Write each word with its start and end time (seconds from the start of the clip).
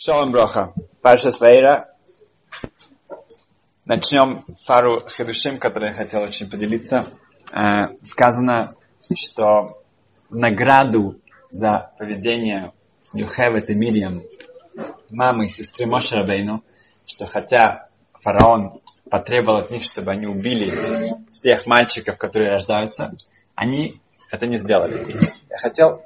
Шалом 0.00 0.30
Броха. 0.30 0.74
Паша 1.02 1.32
Свейра. 1.32 1.92
Начнем 3.84 4.44
пару 4.64 5.00
хедушим, 5.00 5.58
которые 5.58 5.90
я 5.90 5.96
хотел 5.96 6.22
очень 6.22 6.48
поделиться. 6.48 7.06
Э, 7.52 7.96
сказано, 8.04 8.76
что 9.16 9.82
награду 10.30 11.20
за 11.50 11.90
поведение 11.98 12.72
Юхевет 13.12 13.70
и 13.70 13.74
Мириам, 13.74 14.22
мамы 15.10 15.46
и 15.46 15.48
сестры 15.48 15.86
Моше 15.86 16.14
Рабейну, 16.14 16.62
что 17.04 17.26
хотя 17.26 17.88
фараон 18.20 18.80
потребовал 19.10 19.58
от 19.58 19.72
них, 19.72 19.82
чтобы 19.82 20.12
они 20.12 20.28
убили 20.28 21.16
всех 21.28 21.66
мальчиков, 21.66 22.18
которые 22.18 22.52
рождаются, 22.52 23.16
они 23.56 24.00
это 24.30 24.46
не 24.46 24.58
сделали. 24.58 25.02
Я 25.50 25.56
хотел 25.56 26.04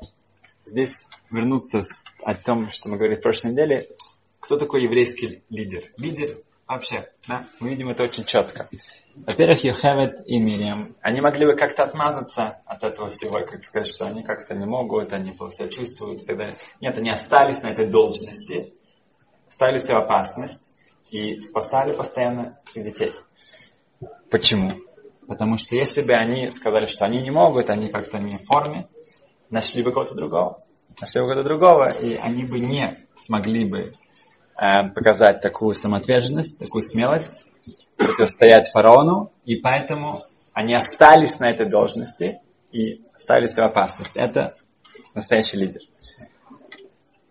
здесь 0.64 1.06
вернуться 1.30 1.80
с, 1.80 2.04
о 2.22 2.34
том, 2.34 2.68
что 2.68 2.88
мы 2.88 2.96
говорили 2.96 3.18
в 3.18 3.22
прошлой 3.22 3.52
неделе. 3.52 3.88
Кто 4.40 4.56
такой 4.58 4.82
еврейский 4.82 5.42
лидер? 5.50 5.84
Лидер 5.98 6.38
вообще, 6.66 7.10
да, 7.28 7.46
мы 7.60 7.70
видим 7.70 7.90
это 7.90 8.02
очень 8.02 8.24
четко. 8.24 8.68
Во-первых, 9.14 9.62
Йохевет 9.62 10.22
и 10.26 10.38
Мириам, 10.38 10.96
они 11.02 11.20
могли 11.20 11.44
бы 11.44 11.54
как-то 11.54 11.82
отмазаться 11.82 12.60
от 12.64 12.82
этого 12.82 13.10
всего, 13.10 13.40
как 13.40 13.62
сказать, 13.62 13.86
что 13.86 14.06
они 14.06 14.22
как-то 14.22 14.54
не 14.54 14.64
могут, 14.64 15.12
они 15.12 15.32
плохо 15.32 15.68
чувствуют 15.68 16.22
и 16.22 16.24
так 16.24 16.38
далее. 16.38 16.56
Нет, 16.80 16.96
они 16.96 17.10
остались 17.10 17.62
на 17.62 17.68
этой 17.68 17.86
должности, 17.86 18.72
ставили 19.48 19.78
в 19.78 19.90
опасность 19.90 20.74
и 21.10 21.40
спасали 21.40 21.92
постоянно 21.92 22.58
детей. 22.74 23.12
Почему? 24.30 24.72
Потому 25.28 25.58
что 25.58 25.76
если 25.76 26.00
бы 26.00 26.14
они 26.14 26.50
сказали, 26.50 26.86
что 26.86 27.04
они 27.04 27.20
не 27.20 27.30
могут, 27.30 27.68
они 27.68 27.88
как-то 27.88 28.18
не 28.18 28.38
в 28.38 28.44
форме, 28.44 28.88
нашли 29.52 29.82
бы 29.82 29.92
кого-то 29.92 30.16
другого. 30.16 30.64
Нашли 31.00 31.20
бы 31.20 31.28
кого-то 31.28 31.48
другого, 31.48 31.88
и 31.88 32.16
они 32.16 32.44
бы 32.44 32.58
не 32.58 32.96
смогли 33.14 33.64
бы 33.64 33.92
э, 34.60 34.88
показать 34.94 35.40
такую 35.40 35.74
самоотверженность, 35.74 36.58
такую 36.58 36.82
смелость, 36.82 37.46
противостоять 37.96 38.70
фараону, 38.70 39.30
и 39.44 39.56
поэтому 39.56 40.20
они 40.52 40.74
остались 40.74 41.38
на 41.38 41.50
этой 41.50 41.68
должности 41.68 42.40
и 42.72 43.04
остались 43.14 43.56
в 43.56 43.62
опасности. 43.62 44.18
Это 44.18 44.56
настоящий 45.14 45.58
лидер. 45.58 45.82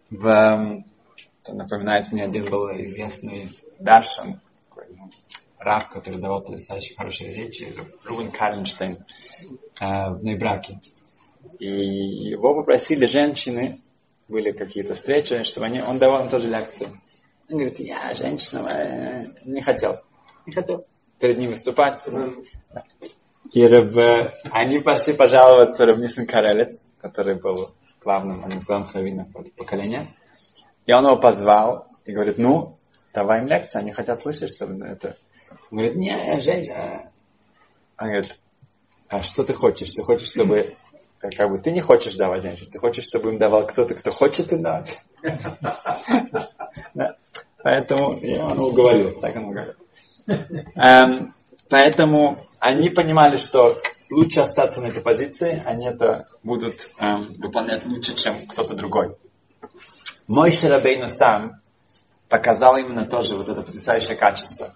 В, 0.10 0.28
эм, 0.28 0.86
это 1.44 1.56
напоминает 1.56 2.12
мне 2.12 2.24
один 2.24 2.46
был 2.46 2.70
известный 2.72 3.52
Даршан, 3.80 4.40
ну, 4.76 5.10
раб, 5.58 5.90
который 5.90 6.20
давал 6.20 6.42
потрясающе 6.42 6.96
хорошие 6.96 7.34
речи, 7.34 7.76
Рубен 8.06 8.32
Калленштейн 8.32 8.98
э, 9.80 10.10
в 10.12 10.24
Нейбраке. 10.24 10.80
И 11.60 11.68
его 11.68 12.56
попросили 12.56 13.06
женщины, 13.06 13.76
были 14.28 14.52
какие-то 14.52 14.94
встречи, 14.94 15.44
чтобы 15.44 15.68
они, 15.68 15.82
он 15.82 15.98
давал 15.98 16.24
им 16.24 16.30
тоже 16.30 16.50
лекции. 16.50 16.88
Он 17.50 17.58
говорит, 17.58 17.80
я 17.80 18.14
женщина, 18.16 18.68
э, 18.70 19.26
не 19.46 19.62
хотел. 19.62 20.02
Не 20.46 20.54
хотел 20.54 20.86
перед 21.22 21.38
ним 21.38 21.52
выступать. 21.52 22.04
И 23.54 23.68
Раб, 23.68 24.34
они 24.52 24.80
пошли 24.80 25.14
пожаловаться 25.14 25.86
Рабнисен 25.86 26.26
Карелец, 26.26 26.90
который 27.00 27.40
был 27.40 27.72
главным, 28.04 28.44
одним 28.44 28.60
из 28.60 28.66
главных 28.66 28.94
раввинов 28.94 29.28
поколения. 29.56 30.08
И 30.86 30.94
он 30.94 31.06
его 31.06 31.18
позвал 31.18 31.88
и 32.06 32.12
говорит, 32.12 32.38
ну, 32.38 32.78
давай 33.14 33.40
им 33.40 33.48
лекцию, 33.48 33.82
они 33.82 33.92
хотят 33.92 34.20
слышать, 34.20 34.50
что 34.50 34.66
это... 34.66 35.18
Он 35.70 35.78
говорит, 35.78 35.96
не, 35.96 36.08
я 36.08 36.40
женщина. 36.40 37.12
Он 37.98 38.08
говорит, 38.08 38.40
а 39.10 39.22
что 39.22 39.44
ты 39.44 39.54
хочешь? 39.54 39.92
Ты 39.92 40.04
хочешь, 40.04 40.30
чтобы 40.30 40.74
как 41.30 41.50
бы 41.52 41.60
ты 41.60 41.72
не 41.72 41.82
хочешь 41.82 42.16
давать 42.16 42.44
женщине, 42.44 42.70
ты 42.72 42.80
хочешь, 42.80 43.06
чтобы 43.06 43.30
им 43.30 43.38
давал 43.38 43.68
кто-то, 43.68 43.94
кто 43.94 44.12
хочет 44.12 44.52
им 44.52 44.64
давать. 44.64 45.00
Поэтому 47.64 48.20
он 48.20 48.60
уговорил, 48.60 49.20
так 49.20 49.36
он 49.36 49.46
уговорил. 49.46 49.76
Эм, 50.76 51.34
поэтому 51.70 52.44
они 52.60 52.90
понимали, 52.90 53.38
что 53.38 53.78
лучше 54.10 54.42
остаться 54.42 54.82
на 54.82 54.88
этой 54.88 55.04
позиции, 55.04 55.62
они 55.66 55.88
это 55.88 56.28
будут 56.44 56.90
эм, 57.00 57.34
выполнять 57.38 57.86
лучше, 57.86 58.16
чем 58.16 58.34
кто-то 58.50 58.76
другой. 58.76 59.16
Мой 60.28 60.50
Шарабейну 60.50 61.08
сам 61.08 61.62
показал 62.30 62.78
именно 62.78 63.06
тоже 63.06 63.36
вот 63.36 63.50
это 63.50 63.62
потрясающее 63.62 64.16
качество. 64.16 64.74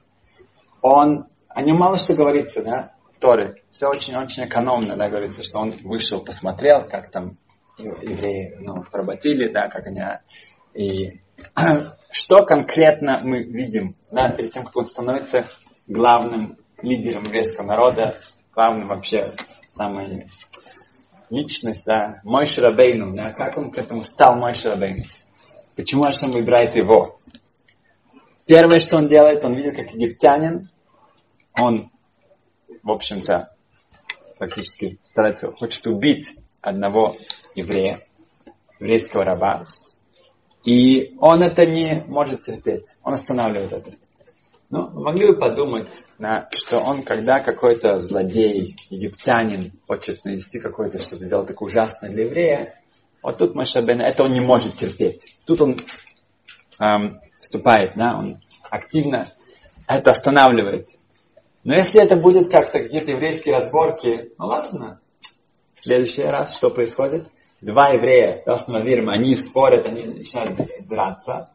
Он, 0.81 1.27
о 1.50 1.62
нем 1.62 1.77
мало 1.77 1.97
что 1.97 2.13
говорится, 2.13 2.63
да? 2.63 2.94
В 3.15 3.19
Торе. 3.19 3.63
Все 3.69 3.87
очень-очень 3.87 4.45
экономно, 4.45 4.97
да, 4.97 5.09
говорится, 5.09 5.41
что 5.41 5.59
он 5.59 5.71
вышел, 5.83 6.23
посмотрел, 6.23 6.87
как 6.87 7.09
там 7.09 7.37
евреи 7.77 8.57
ну, 8.59 8.83
поработили, 8.91 9.47
да, 9.47 9.67
как 9.69 9.87
они... 9.87 10.01
И 10.73 11.21
что 12.11 12.45
конкретно 12.45 13.19
мы 13.23 13.43
видим, 13.43 13.95
да, 14.11 14.29
перед 14.29 14.51
тем, 14.51 14.65
как 14.65 14.75
он 14.75 14.85
становится 14.85 15.45
главным 15.87 16.57
лидером 16.81 17.23
еврейского 17.23 17.65
народа, 17.65 18.15
главным 18.53 18.89
вообще, 18.89 19.31
самой 19.69 20.27
личность, 21.29 21.85
да, 21.85 22.19
мой 22.23 22.45
Шарабейну, 22.45 23.15
да, 23.15 23.31
как 23.31 23.57
он 23.57 23.71
к 23.71 23.77
этому 23.77 24.03
стал 24.03 24.35
мой 24.35 24.53
Шарабейну? 24.53 25.03
Почему 25.75 26.05
Ашем 26.05 26.31
выбирает 26.31 26.75
его? 26.75 27.17
Первое, 28.45 28.79
что 28.79 28.97
он 28.97 29.07
делает, 29.07 29.43
он 29.43 29.53
видит, 29.53 29.75
как 29.75 29.91
египтянин, 29.91 30.69
он 31.59 31.91
в 32.85 32.91
общем-то, 32.91 33.50
фактически 34.38 35.00
старается, 35.03 35.51
хочет 35.51 35.85
убить 35.88 36.29
одного 36.62 37.18
еврея, 37.56 38.00
еврейского 38.79 39.25
раба. 39.25 39.66
И 40.63 41.16
он 41.19 41.44
это 41.44 41.66
не 41.66 42.03
может 42.07 42.41
терпеть. 42.41 42.97
Он 43.03 43.16
останавливает 43.16 43.74
это. 43.74 43.91
Ну, 44.69 44.90
могли 44.90 45.28
бы 45.28 45.35
подумать, 45.35 46.06
да, 46.18 46.47
что 46.51 46.79
он, 46.79 47.03
когда 47.03 47.40
какой-то 47.40 48.00
злодей, 48.00 48.75
египтянин, 48.90 49.74
хочет 49.88 50.24
нанести 50.24 50.59
какое-то 50.59 51.00
что-то, 51.00 51.28
делать 51.28 51.47
такое 51.47 51.68
ужасное 51.68 52.09
для 52.09 52.25
еврея, 52.25 52.81
вот 53.22 53.38
тут 53.38 53.56
Машабен, 53.56 54.01
это 54.01 54.24
он 54.24 54.34
не 54.34 54.40
может 54.40 54.75
терпеть. 54.75 55.40
Тут 55.45 55.62
он 55.62 55.78
эм, 56.79 57.12
вступает, 57.40 57.94
да, 57.95 58.18
он 58.18 58.35
активно 58.69 59.28
это 59.88 60.12
останавливает. 60.12 60.90
Но 61.65 61.73
если 61.73 62.01
это 62.01 62.15
будет 62.15 62.49
как-то 62.49 62.79
какие-то 62.79 63.11
еврейские 63.11 63.55
разборки, 63.55 64.31
ну 64.37 64.45
ладно. 64.45 65.01
В 65.73 65.79
следующий 65.81 66.21
раз 66.21 66.55
что 66.55 66.69
происходит? 66.69 67.27
Два 67.59 67.89
еврея, 67.89 68.43
Вирма, 68.83 69.13
они 69.13 69.35
спорят, 69.35 69.87
они 69.87 70.03
начинают 70.03 70.57
драться. 70.87 71.49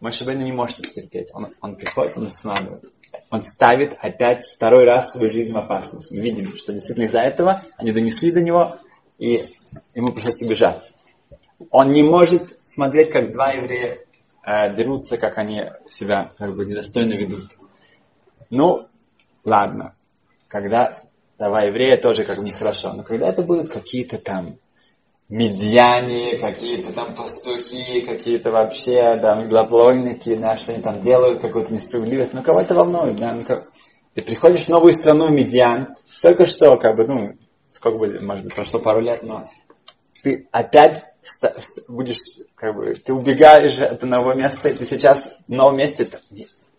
Машабейна 0.00 0.42
не 0.42 0.52
может 0.52 0.80
это 0.80 0.90
терпеть. 0.90 1.30
Он, 1.32 1.54
он 1.60 1.76
приходит, 1.76 2.18
он 2.18 2.26
останавливает. 2.26 2.84
Он 3.30 3.44
ставит 3.44 3.96
опять 4.00 4.44
второй 4.44 4.84
раз 4.84 5.12
свою 5.12 5.28
жизнь 5.32 5.52
в 5.52 5.56
опасность. 5.56 6.10
Мы 6.10 6.18
видим, 6.18 6.56
что 6.56 6.72
действительно 6.72 7.06
из-за 7.06 7.20
этого 7.20 7.62
они 7.76 7.92
донесли 7.92 8.32
до 8.32 8.40
него, 8.40 8.76
и 9.18 9.40
ему 9.94 10.12
пришлось 10.12 10.42
убежать. 10.42 10.92
Он 11.70 11.92
не 11.92 12.02
может 12.02 12.60
смотреть, 12.60 13.10
как 13.10 13.32
два 13.32 13.52
еврея 13.52 13.98
э, 14.44 14.74
дерутся, 14.74 15.16
как 15.16 15.38
они 15.38 15.62
себя 15.88 16.32
как 16.36 16.56
бы 16.56 16.66
недостойно 16.66 17.12
ведут. 17.12 17.52
Ну, 18.50 18.80
ладно, 19.44 19.94
когда 20.48 21.00
давай 21.38 21.68
евреи 21.68 21.96
тоже 21.96 22.24
как 22.24 22.38
бы 22.38 22.44
нехорошо, 22.44 22.92
но 22.92 23.02
когда 23.02 23.28
это 23.28 23.42
будут 23.42 23.70
какие-то 23.70 24.18
там 24.18 24.58
медьяне, 25.28 26.38
какие-то 26.38 26.92
там 26.92 27.14
пастухи, 27.14 28.02
какие-то 28.02 28.50
вообще 28.50 29.18
там 29.20 29.48
главлойники, 29.48 30.36
да, 30.36 30.56
что 30.56 30.72
они 30.72 30.82
там 30.82 31.00
делают, 31.00 31.40
какую-то 31.40 31.72
несправедливость, 31.72 32.34
ну 32.34 32.42
кого 32.42 32.60
это 32.60 32.74
волнует, 32.74 33.16
да, 33.16 33.32
ну, 33.32 33.44
как... 33.44 33.68
ты 34.14 34.22
приходишь 34.22 34.66
в 34.66 34.68
новую 34.68 34.92
страну, 34.92 35.28
Медьян, 35.28 35.94
только 36.22 36.46
что, 36.46 36.76
как 36.76 36.96
бы, 36.96 37.06
ну, 37.06 37.32
сколько 37.68 37.98
бы, 37.98 38.18
может 38.20 38.44
быть, 38.44 38.54
прошло 38.54 38.80
пару 38.80 39.00
лет, 39.00 39.22
но 39.22 39.48
ты 40.22 40.46
опять 40.52 41.04
будешь, 41.88 42.44
как 42.54 42.76
бы, 42.76 42.94
ты 42.94 43.12
убегаешь 43.12 43.78
от 43.80 44.04
одного 44.04 44.34
места, 44.34 44.68
и 44.68 44.74
ты 44.74 44.84
сейчас 44.84 45.30
в 45.48 45.52
новом 45.52 45.78
месте, 45.78 46.08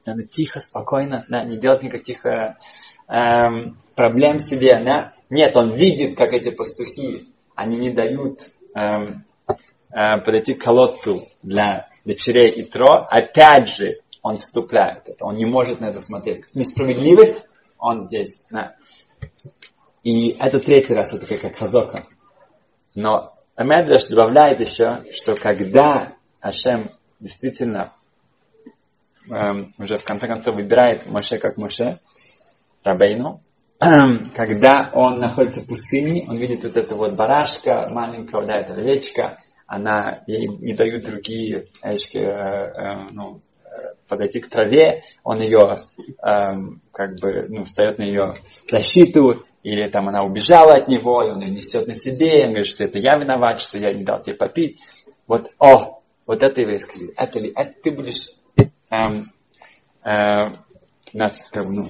надо 0.06 0.24
тихо, 0.24 0.60
спокойно, 0.60 1.26
да, 1.30 1.44
не 1.44 1.58
делать 1.58 1.84
никаких 1.84 2.26
э, 2.26 2.56
э, 3.08 3.48
проблем 3.96 4.40
себе. 4.40 4.80
Да. 4.84 5.14
Нет, 5.30 5.56
он 5.58 5.76
видит, 5.76 6.18
как 6.18 6.34
эти 6.34 6.50
пастухи, 6.50 7.28
они 7.56 7.78
не 7.78 7.90
дают 7.90 8.50
э, 8.76 8.82
э, 9.92 10.18
подойти 10.24 10.54
к 10.54 10.64
колодцу 10.64 11.26
для 11.44 11.90
дочерей 12.06 12.52
и 12.52 12.64
тро. 12.64 13.08
Опять 13.10 13.70
же, 13.70 14.00
он 14.22 14.38
вступляет. 14.38 15.08
Это, 15.10 15.26
он 15.26 15.38
не 15.38 15.46
может 15.46 15.80
на 15.82 15.86
это 15.86 16.00
смотреть. 16.00 16.56
Несправедливость, 16.56 17.38
он 17.78 18.02
здесь. 18.02 18.46
Да. 18.52 18.76
И 20.04 20.30
это 20.40 20.60
третий 20.60 20.94
раз, 20.94 21.14
это 21.14 21.26
как, 21.26 21.42
как 21.42 21.56
хазока. 21.56 22.06
Но 22.94 23.36
Медраш 23.58 24.06
добавляет 24.06 24.62
еще, 24.62 25.04
что 25.12 25.36
когда 25.36 26.14
Ашем 26.42 26.92
действительно 27.20 27.94
эм, 29.30 29.72
уже 29.78 29.98
в 29.98 30.04
конце 30.04 30.28
концов 30.28 30.56
выбирает 30.56 31.06
Моше 31.08 31.38
как 31.38 31.58
Моше, 31.58 32.00
Рабейну, 32.84 33.42
когда 34.36 34.90
он 34.94 35.20
находится 35.20 35.62
в 35.62 35.68
пустыне, 35.68 36.26
он 36.28 36.38
видит 36.38 36.64
вот 36.64 36.78
это 36.78 36.96
вот 36.96 37.14
барашка 37.14 37.88
маленького, 37.92 38.46
да, 38.46 38.54
это 38.54 38.74
овечка, 38.74 39.40
она, 39.68 40.20
ей 40.28 40.48
не 40.48 40.74
дают 40.74 41.06
другие 41.06 41.68
овечки, 41.82 42.18
э, 42.18 42.22
э, 42.22 43.10
ну, 43.12 43.42
подойти 44.08 44.40
к 44.40 44.48
траве, 44.48 45.02
он 45.24 45.42
ее, 45.42 45.70
э, 45.98 46.56
как 46.92 47.20
бы, 47.20 47.48
ну, 47.50 47.64
встает 47.64 47.98
на 47.98 48.04
ее 48.04 48.36
защиту, 48.70 49.44
или 49.64 49.90
там 49.90 50.08
она 50.08 50.24
убежала 50.24 50.76
от 50.76 50.88
него, 50.88 51.24
и 51.24 51.32
он 51.32 51.42
ее 51.42 51.50
несет 51.50 51.88
на 51.88 51.96
себе, 51.96 52.42
и 52.42 52.44
он 52.44 52.50
говорит, 52.50 52.68
что 52.68 52.84
это 52.84 53.00
я 53.00 53.18
виноват, 53.18 53.60
что 53.60 53.80
я 53.80 53.94
не 53.94 54.04
дал 54.04 54.22
тебе 54.22 54.36
попить. 54.36 54.80
Вот, 55.28 55.48
о, 55.60 56.02
вот 56.28 56.44
это 56.44 56.62
еврейская 56.62 57.00
жизнь. 57.00 57.14
Это 57.18 57.40
ли, 57.40 57.52
это 57.56 57.74
ты 57.82 57.92
будешь 57.92 58.30
эм, 58.30 58.34
э, 58.34 58.45
ну, 61.54 61.90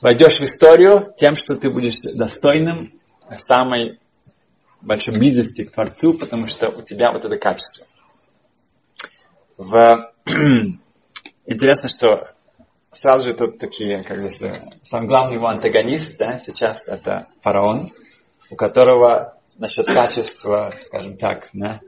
войдешь 0.00 0.38
в 0.38 0.42
историю 0.42 1.12
тем, 1.16 1.36
что 1.36 1.56
ты 1.56 1.70
будешь 1.70 2.00
достойным 2.14 2.92
самой 3.36 3.98
большой 4.80 5.14
близости 5.18 5.64
к 5.64 5.72
Творцу, 5.72 6.14
потому 6.14 6.46
что 6.46 6.68
у 6.70 6.82
тебя 6.82 7.12
вот 7.12 7.24
это 7.24 7.36
качество. 7.36 7.86
В... 9.56 10.12
Интересно, 11.46 11.88
что 11.88 12.28
сразу 12.90 13.26
же 13.26 13.34
тут 13.34 13.58
такие, 13.58 14.02
как 14.02 14.22
бы, 14.22 14.30
самый 14.82 15.06
главный 15.06 15.34
его 15.34 15.48
антагонист, 15.48 16.16
да, 16.18 16.38
сейчас 16.38 16.88
это 16.88 17.26
фараон, 17.42 17.90
у 18.50 18.56
которого 18.56 19.38
насчет 19.58 19.86
качества, 19.86 20.72
скажем 20.80 21.16
так, 21.16 21.50
да, 21.52 21.80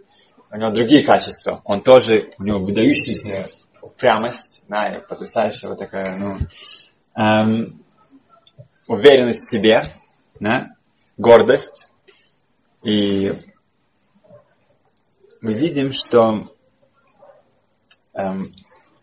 у 0.50 0.56
него 0.56 0.70
другие 0.70 1.04
качества. 1.04 1.60
Он 1.64 1.82
тоже, 1.82 2.30
у 2.38 2.44
него 2.44 2.58
выдающаяся 2.58 3.48
упрямость, 3.82 4.64
да, 4.68 4.84
и 4.84 5.06
потрясающая 5.06 5.68
вот 5.68 5.78
такая, 5.78 6.16
ну, 6.16 6.38
эм, 7.14 7.84
уверенность 8.86 9.40
в 9.40 9.50
себе, 9.50 9.82
да, 10.40 10.76
гордость. 11.16 11.90
И 12.82 13.32
мы 15.40 15.54
видим, 15.54 15.92
что 15.92 16.46
эм, 18.14 18.52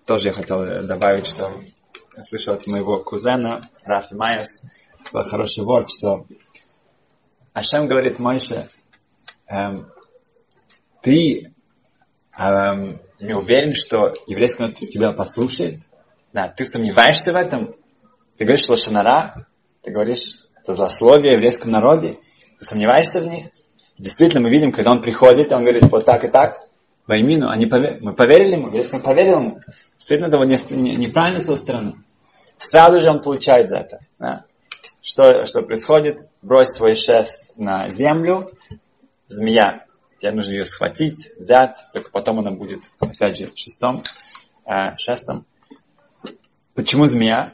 тоже 0.05 0.29
я 0.29 0.33
хотел 0.33 0.85
добавить, 0.85 1.27
что 1.27 1.61
я 2.15 2.23
слышал 2.23 2.55
от 2.55 2.65
моего 2.67 3.03
кузена 3.03 3.61
Рафи 3.83 4.13
Майерс, 4.13 4.65
был 5.11 5.21
хороший 5.23 5.63
ворд, 5.63 5.89
что 5.89 6.25
Ашем 7.53 7.87
говорит 7.87 8.19
Мойше, 8.19 8.69
эм, 9.47 9.91
ты 11.01 11.53
эм, 12.37 13.01
не 13.19 13.33
уверен, 13.33 13.73
что 13.73 14.13
еврейский 14.27 14.63
народ 14.63 14.75
тебя 14.75 15.11
послушает? 15.11 15.81
Да, 16.33 16.47
ты 16.47 16.63
сомневаешься 16.63 17.33
в 17.33 17.35
этом? 17.35 17.75
Ты 18.37 18.45
говоришь 18.45 18.69
лошанара, 18.69 19.47
ты 19.81 19.91
говоришь 19.91 20.45
это 20.55 20.73
злословие 20.73 21.33
в 21.33 21.35
еврейском 21.35 21.71
народе, 21.71 22.19
ты 22.57 22.65
сомневаешься 22.65 23.21
в 23.21 23.27
них? 23.27 23.45
Действительно, 23.97 24.41
мы 24.41 24.49
видим, 24.49 24.71
когда 24.71 24.91
он 24.91 25.01
приходит, 25.01 25.51
он 25.51 25.63
говорит 25.63 25.83
вот 25.91 26.05
так 26.05 26.23
и 26.23 26.27
так, 26.27 26.59
Ваймину, 27.05 27.49
они 27.49 27.65
повер... 27.65 27.97
мы 28.01 28.13
поверили 28.13 28.53
ему, 28.53 28.69
если 28.71 28.97
мы 28.97 29.01
поверили 29.01 29.31
ему, 29.31 29.59
действительно, 29.97 30.27
это 30.27 30.73
не, 30.75 30.95
неправильно 30.95 31.39
с 31.39 31.45
его 31.45 31.55
стороны. 31.55 31.95
Сразу 32.57 32.99
же 32.99 33.09
он 33.09 33.21
получает 33.21 33.69
за 33.69 33.77
это. 33.77 33.99
Да? 34.19 34.45
Что, 35.01 35.43
что 35.43 35.63
происходит? 35.63 36.19
Брось 36.43 36.69
свой 36.69 36.95
шест 36.95 37.57
на 37.57 37.89
землю, 37.89 38.51
змея. 39.27 39.85
Тебе 40.19 40.33
нужно 40.33 40.51
ее 40.51 40.65
схватить, 40.65 41.31
взять, 41.37 41.85
только 41.93 42.11
потом 42.11 42.39
она 42.39 42.51
будет, 42.51 42.81
опять 42.99 43.37
же, 43.37 43.49
шестом, 43.55 44.03
э, 44.65 44.97
шестом. 44.97 45.45
Почему 46.75 47.07
змея? 47.07 47.53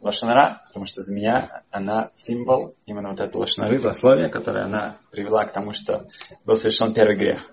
Лошанара, 0.00 0.62
потому 0.68 0.86
что 0.86 1.00
змея, 1.00 1.62
она 1.70 2.10
символ 2.12 2.74
именно 2.86 3.10
вот 3.10 3.20
этой 3.20 3.36
лошанары, 3.36 3.78
злословия, 3.78 4.28
которое 4.28 4.66
она 4.66 4.98
привела 5.10 5.44
к 5.44 5.52
тому, 5.52 5.72
что 5.72 6.06
был 6.44 6.56
совершен 6.56 6.92
первый 6.92 7.16
грех. 7.16 7.50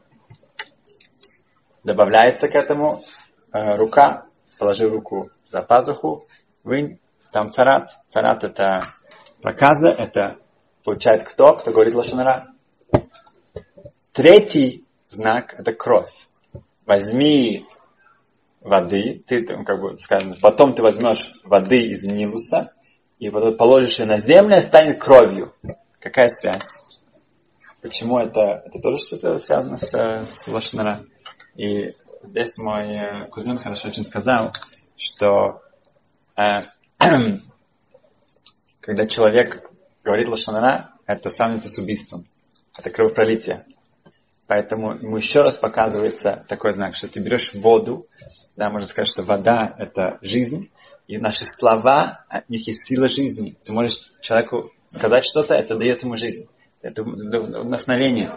Добавляется 1.84 2.48
к 2.48 2.56
этому 2.56 3.02
э, 3.54 3.76
рука, 3.76 4.26
положи 4.60 4.88
руку 4.88 5.30
за 5.48 5.62
пазуху, 5.62 6.26
вынь, 6.64 7.00
там 7.32 7.52
царат. 7.52 7.90
Царат 8.08 8.44
это 8.44 8.80
проказа, 9.42 9.88
это 9.88 10.38
получает 10.84 11.24
кто? 11.24 11.54
Кто 11.54 11.72
говорит 11.72 11.96
лошанара. 11.96 12.50
Третий 14.14 14.86
знак 15.08 15.56
это 15.58 15.74
кровь. 15.74 16.28
Возьми 16.86 17.66
воды, 18.60 19.24
ты 19.26 19.46
как 19.46 19.80
бы 19.80 19.98
скажем, 19.98 20.34
потом 20.42 20.74
ты 20.74 20.84
возьмешь 20.84 21.32
воды 21.46 21.88
из 21.88 22.04
Нилуса 22.04 22.74
и 23.20 23.30
потом 23.30 23.56
положишь 23.56 24.00
ее 24.00 24.06
на 24.06 24.18
землю 24.18 24.58
и 24.58 24.62
станет 24.62 25.00
кровью. 25.00 25.54
Какая 26.00 26.28
связь? 26.28 26.80
Почему 27.82 28.20
это? 28.20 28.64
Это 28.66 28.80
тоже 28.82 29.00
что-то 29.00 29.38
связано 29.38 29.78
с, 29.78 29.94
с 29.94 30.48
Лошнара. 30.48 31.00
И 31.56 31.96
здесь 32.24 32.58
мой 32.58 32.94
э, 32.94 33.28
кузен 33.30 33.58
хорошо 33.58 33.88
очень 33.88 34.04
сказал, 34.04 34.52
что 34.98 35.62
э, 36.36 36.62
когда 38.82 39.08
человек 39.08 39.70
говорит 40.04 40.28
лошанара, 40.28 40.92
это 41.06 41.30
сравнится 41.30 41.70
с 41.70 41.78
убийством. 41.78 42.26
Это 42.78 42.90
кровопролитие. 42.90 43.66
Поэтому 44.52 44.96
ему 44.96 45.16
еще 45.16 45.44
раз 45.44 45.56
показывается 45.56 46.44
такой 46.50 46.74
знак, 46.74 46.94
что 46.98 47.08
ты 47.08 47.22
берешь 47.22 47.54
воду, 47.54 48.08
да, 48.58 48.70
можно 48.70 48.86
сказать, 48.86 49.08
что 49.08 49.24
вода– 49.24 49.74
это 49.80 50.18
жизнь, 50.22 50.72
и 51.08 51.18
наши 51.18 51.46
слова, 51.46 52.26
от 52.28 52.50
них 52.50 52.68
есть 52.68 52.86
сила 52.86 53.08
жизни. 53.08 53.56
Ты 53.64 53.72
можешь 53.72 54.10
человеку 54.20 54.74
сказать 54.90 55.24
что-то, 55.24 55.56
это 55.56 55.78
дает 55.78 56.04
ему 56.04 56.18
жизнь. 56.18 56.50
Это 56.82 57.02
вдохновение. 57.02 58.34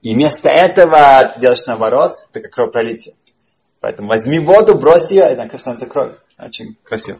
И 0.00 0.14
вместо 0.14 0.48
этого 0.48 1.30
ты 1.34 1.40
делаешь 1.40 1.66
наоборот, 1.66 2.26
это 2.30 2.40
как 2.40 2.50
кровопролитие. 2.50 3.14
Поэтому 3.80 4.08
возьми 4.08 4.38
воду, 4.38 4.78
брось 4.78 5.10
ее, 5.10 5.28
и 5.28 5.34
она 5.34 5.46
коснется 5.46 5.84
крови. 5.84 6.16
Очень 6.38 6.78
красиво. 6.82 7.18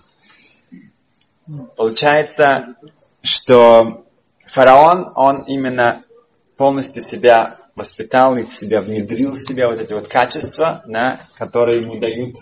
Получается, 1.76 2.74
что 3.20 4.06
фараон, 4.46 5.12
он 5.14 5.42
именно 5.42 6.04
полностью 6.56 7.02
себя 7.02 7.58
воспитал 7.74 8.36
и 8.36 8.44
в 8.44 8.52
себя 8.52 8.80
внедрил 8.80 9.32
в 9.32 9.38
себя 9.38 9.68
вот 9.68 9.80
эти 9.80 9.92
вот 9.92 10.08
качества, 10.08 10.82
да, 10.86 11.20
которые 11.36 11.82
ему 11.82 11.98
дают 11.98 12.36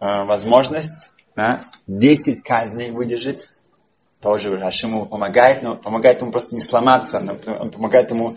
э, 0.00 0.24
возможность 0.24 1.10
да, 1.34 1.64
10 1.86 2.42
казней 2.42 2.90
выдержать. 2.90 3.48
Тоже 4.20 4.50
Рашим 4.50 4.90
ему 4.90 5.06
помогает, 5.06 5.62
но 5.62 5.76
помогает 5.76 6.20
ему 6.20 6.30
просто 6.30 6.54
не 6.54 6.60
сломаться, 6.60 7.18
он 7.18 7.70
помогает 7.70 8.10
ему 8.10 8.36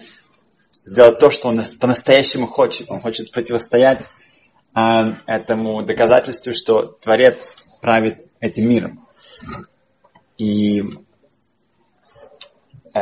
сделать 0.71 1.19
то, 1.19 1.29
что 1.29 1.49
он 1.49 1.61
по-настоящему 1.79 2.47
хочет. 2.47 2.91
Он 2.91 3.01
хочет 3.01 3.31
противостоять 3.31 4.09
э, 4.75 4.79
этому 5.25 5.83
доказательству, 5.83 6.53
что 6.53 6.81
Творец 6.81 7.55
правит 7.81 8.27
этим 8.39 8.69
миром. 8.69 9.07
И 10.37 10.81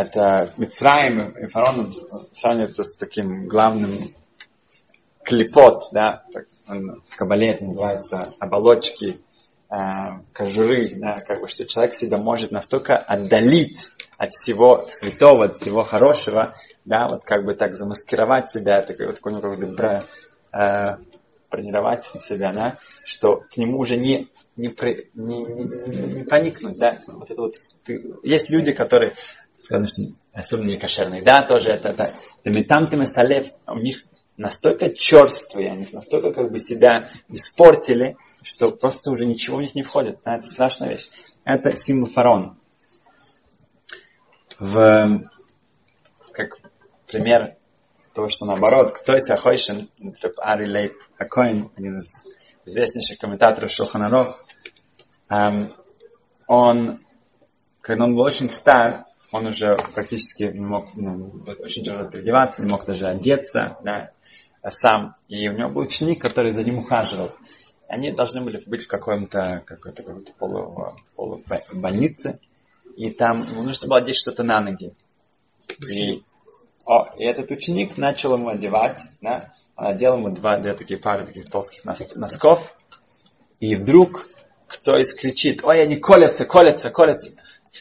это 0.02 0.52
Мицраим 0.58 1.18
и 1.18 1.48
фараон 1.48 1.90
сравнивается 2.32 2.84
с 2.84 2.96
таким 2.96 3.48
главным 3.48 4.10
клепот, 5.24 5.84
да, 5.94 6.24
в 6.68 7.16
Кабале 7.16 7.52
это 7.52 7.66
называется 7.66 8.20
оболочки, 8.40 9.22
э, 9.70 9.76
кожуры, 10.34 10.90
да, 10.96 11.16
как 11.16 11.42
бы, 11.42 11.48
что 11.48 11.66
человек 11.66 11.94
себя 11.94 12.18
может 12.18 12.52
настолько 12.52 12.98
отдалить 12.98 13.90
от 14.18 14.32
всего 14.32 14.86
святого, 14.88 15.46
от 15.46 15.56
всего 15.56 15.84
хорошего, 15.84 16.56
да, 16.86 17.08
вот 17.10 17.24
как 17.24 17.46
бы 17.46 17.54
так 17.54 17.74
замаскировать 17.74 18.50
себя, 18.50 18.82
так, 18.82 19.00
вот 19.00 19.20
как 19.20 19.60
бы, 19.60 19.68
бра, 19.68 20.04
э, 20.54 20.98
бронировать 21.50 22.04
себя, 22.04 22.52
да, 22.52 22.78
что 23.04 23.44
к 23.50 23.58
нему 23.58 23.80
уже 23.80 23.98
не, 23.98 24.30
не, 24.56 24.68
не, 25.14 25.44
не, 25.44 26.14
не 26.14 26.24
проникнуть, 26.24 26.78
да, 26.80 27.02
вот 27.08 27.32
это 27.32 27.42
вот, 27.42 27.56
ты, 27.84 28.04
есть 28.24 28.50
люди, 28.50 28.72
которые 28.72 29.16
скажем, 29.60 30.18
особенно 30.34 30.70
не 30.70 30.78
кошерные, 30.78 31.22
да, 31.22 31.44
тоже 31.44 31.70
это, 31.70 31.90
это, 31.90 32.14
это 32.44 32.58
метам 32.58 32.88
салев, 33.06 33.48
у 33.68 33.80
них 33.80 34.04
настолько 34.38 34.92
черствые, 34.94 35.72
они 35.72 35.86
настолько 35.92 36.32
как 36.32 36.52
бы 36.52 36.60
себя 36.60 37.10
испортили, 37.28 38.18
что 38.44 38.72
просто 38.72 39.12
уже 39.12 39.26
ничего 39.26 39.58
у 39.58 39.62
них 39.62 39.76
не 39.76 39.82
входит. 39.82 40.20
Да, 40.24 40.36
это 40.36 40.48
страшная 40.48 40.90
вещь. 40.90 41.10
Это 41.44 41.76
символ 41.76 42.08
фараона. 42.08 42.58
В, 44.60 45.22
как 46.32 46.58
пример 47.12 47.56
того, 48.14 48.30
что 48.30 48.46
наоборот, 48.46 48.92
кто 48.92 49.16
из 49.16 49.30
Ахойшин, 49.30 49.90
Ари 50.38 50.68
Лейп 50.68 50.94
Акоин, 51.18 51.72
один 51.76 51.98
из 51.98 52.26
известнейших 52.66 53.20
комментаторов 53.20 53.72
Шоханаров, 53.72 54.44
эм, 55.30 55.74
он, 56.48 57.00
когда 57.82 58.06
он 58.06 58.16
был 58.16 58.24
очень 58.24 58.50
стар, 58.50 59.06
он 59.32 59.48
уже 59.48 59.78
практически 59.94 60.44
не 60.44 60.66
мог, 60.66 60.96
ну, 60.96 61.44
очень 61.60 61.84
тяжело 61.84 62.10
переодеваться, 62.10 62.62
не 62.62 62.70
мог 62.70 62.86
даже 62.86 63.08
одеться, 63.08 63.78
да, 63.84 64.12
сам. 64.68 65.16
И 65.28 65.48
у 65.50 65.54
него 65.54 65.70
был 65.70 65.82
ученик, 65.82 66.22
который 66.22 66.54
за 66.54 66.64
ним 66.64 66.80
ухаживал. 66.80 67.32
Они 67.88 68.12
должны 68.12 68.42
были 68.42 68.62
быть 68.66 68.84
в 68.84 68.88
каком-то 68.88 69.64
какой-то, 69.66 70.04
какой-то 70.04 70.34
полу, 70.34 70.96
полу 71.16 71.42
больнице, 71.74 72.40
и 72.96 73.12
там 73.12 73.44
ему 73.44 73.64
нужно 73.64 73.88
было 73.88 74.00
одеть 74.00 74.18
что-то 74.18 74.44
на 74.44 74.60
ноги. 74.62 74.94
И 75.88 76.24
О, 76.86 77.10
и 77.18 77.24
этот 77.24 77.52
ученик 77.52 77.98
начал 77.98 78.36
ему 78.36 78.50
одевать, 78.50 79.02
да, 79.22 79.54
он 79.76 79.88
одел 79.88 80.18
ему 80.18 80.30
два, 80.32 80.58
две 80.58 80.74
такие 80.74 81.00
пары 81.00 81.26
таких 81.26 81.50
толстых 81.50 81.84
носков, 82.16 82.76
и 83.60 83.76
вдруг 83.76 84.28
кто-то 84.68 85.02
кричит, 85.16 85.64
ой, 85.64 85.82
они 85.82 85.98
колятся, 85.98 86.46
колятся, 86.46 86.90
колятся. 86.90 87.32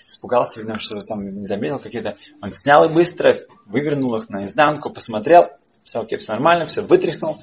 Испугался, 0.01 0.61
видно, 0.61 0.79
что-то 0.79 1.07
там 1.07 1.41
не 1.41 1.47
заметил 1.47 1.79
какие-то. 1.79 2.17
Он 2.43 2.53
снял 2.53 2.85
их 2.85 2.93
быстро, 2.93 3.39
вывернул 3.67 4.17
их 4.17 4.29
наизнанку, 4.29 4.91
посмотрел, 4.91 5.51
все 5.83 6.01
окей, 6.01 6.19
все 6.19 6.33
нормально, 6.33 6.67
все 6.67 6.83
вытряхнул, 6.83 7.43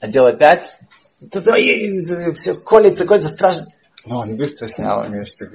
одел 0.00 0.26
опять. 0.26 0.76
Все 2.34 2.54
колется, 2.54 3.06
колется, 3.06 3.28
страшно. 3.28 3.66
Но 4.04 4.20
он 4.20 4.36
быстро 4.36 4.66
снял, 4.66 5.02
что 5.24 5.46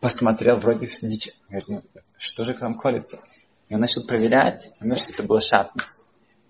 посмотрел, 0.00 0.58
вроде 0.58 0.88
ничего. 1.02 1.34
Говорит, 1.48 1.68
ну, 1.68 1.82
что 2.18 2.44
же 2.44 2.54
к 2.54 2.60
нам 2.60 2.78
колется? 2.78 3.20
И 3.68 3.74
он 3.74 3.80
начал 3.80 4.04
проверять, 4.04 4.70
он 4.80 4.96
что 4.96 5.12
это 5.12 5.22
было 5.22 5.40
шатнес. 5.40 6.04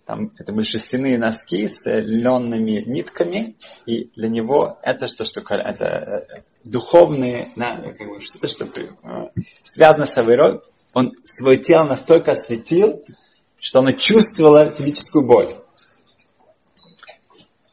Там 0.05 0.33
это 0.39 0.53
были 0.53 0.65
шерстяные 0.65 1.17
носки 1.17 1.69
с 1.69 1.89
ленными 1.89 2.83
нитками, 2.87 3.57
и 3.87 4.11
для 4.17 4.29
него 4.29 4.79
это 4.83 5.07
что, 5.07 5.25
что 5.25 5.43
это 5.55 5.87
э, 5.87 6.43
духовные, 6.65 7.49
да, 7.55 7.77
как 7.77 8.09
бы, 8.09 8.21
что-то, 8.21 8.49
что 8.49 8.65
э, 8.65 9.29
связано 9.63 10.05
с 10.05 10.19
Авейрой. 10.19 10.61
Он 10.93 11.13
свое 11.25 11.59
тело 11.59 11.85
настолько 11.85 12.33
осветил, 12.33 13.05
что 13.61 13.79
оно 13.79 13.93
чувствовало 13.93 14.73
физическую 14.73 15.25
боль. 15.25 15.55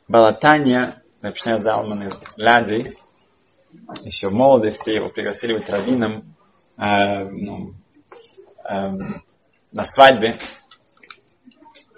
Балатания, 0.08 1.02
написано 1.22 1.58
Залман 1.58 2.04
из 2.04 2.24
Ляди, 2.38 2.96
еще 4.04 4.30
в 4.30 4.34
молодости 4.34 4.92
его 4.92 5.10
пригласили 5.10 5.54
быть 5.54 5.70
раввином 5.70 6.22
э, 6.78 7.26
ну, 7.26 7.74
э, 8.64 8.90
на 9.72 9.84
свадьбе. 9.84 10.34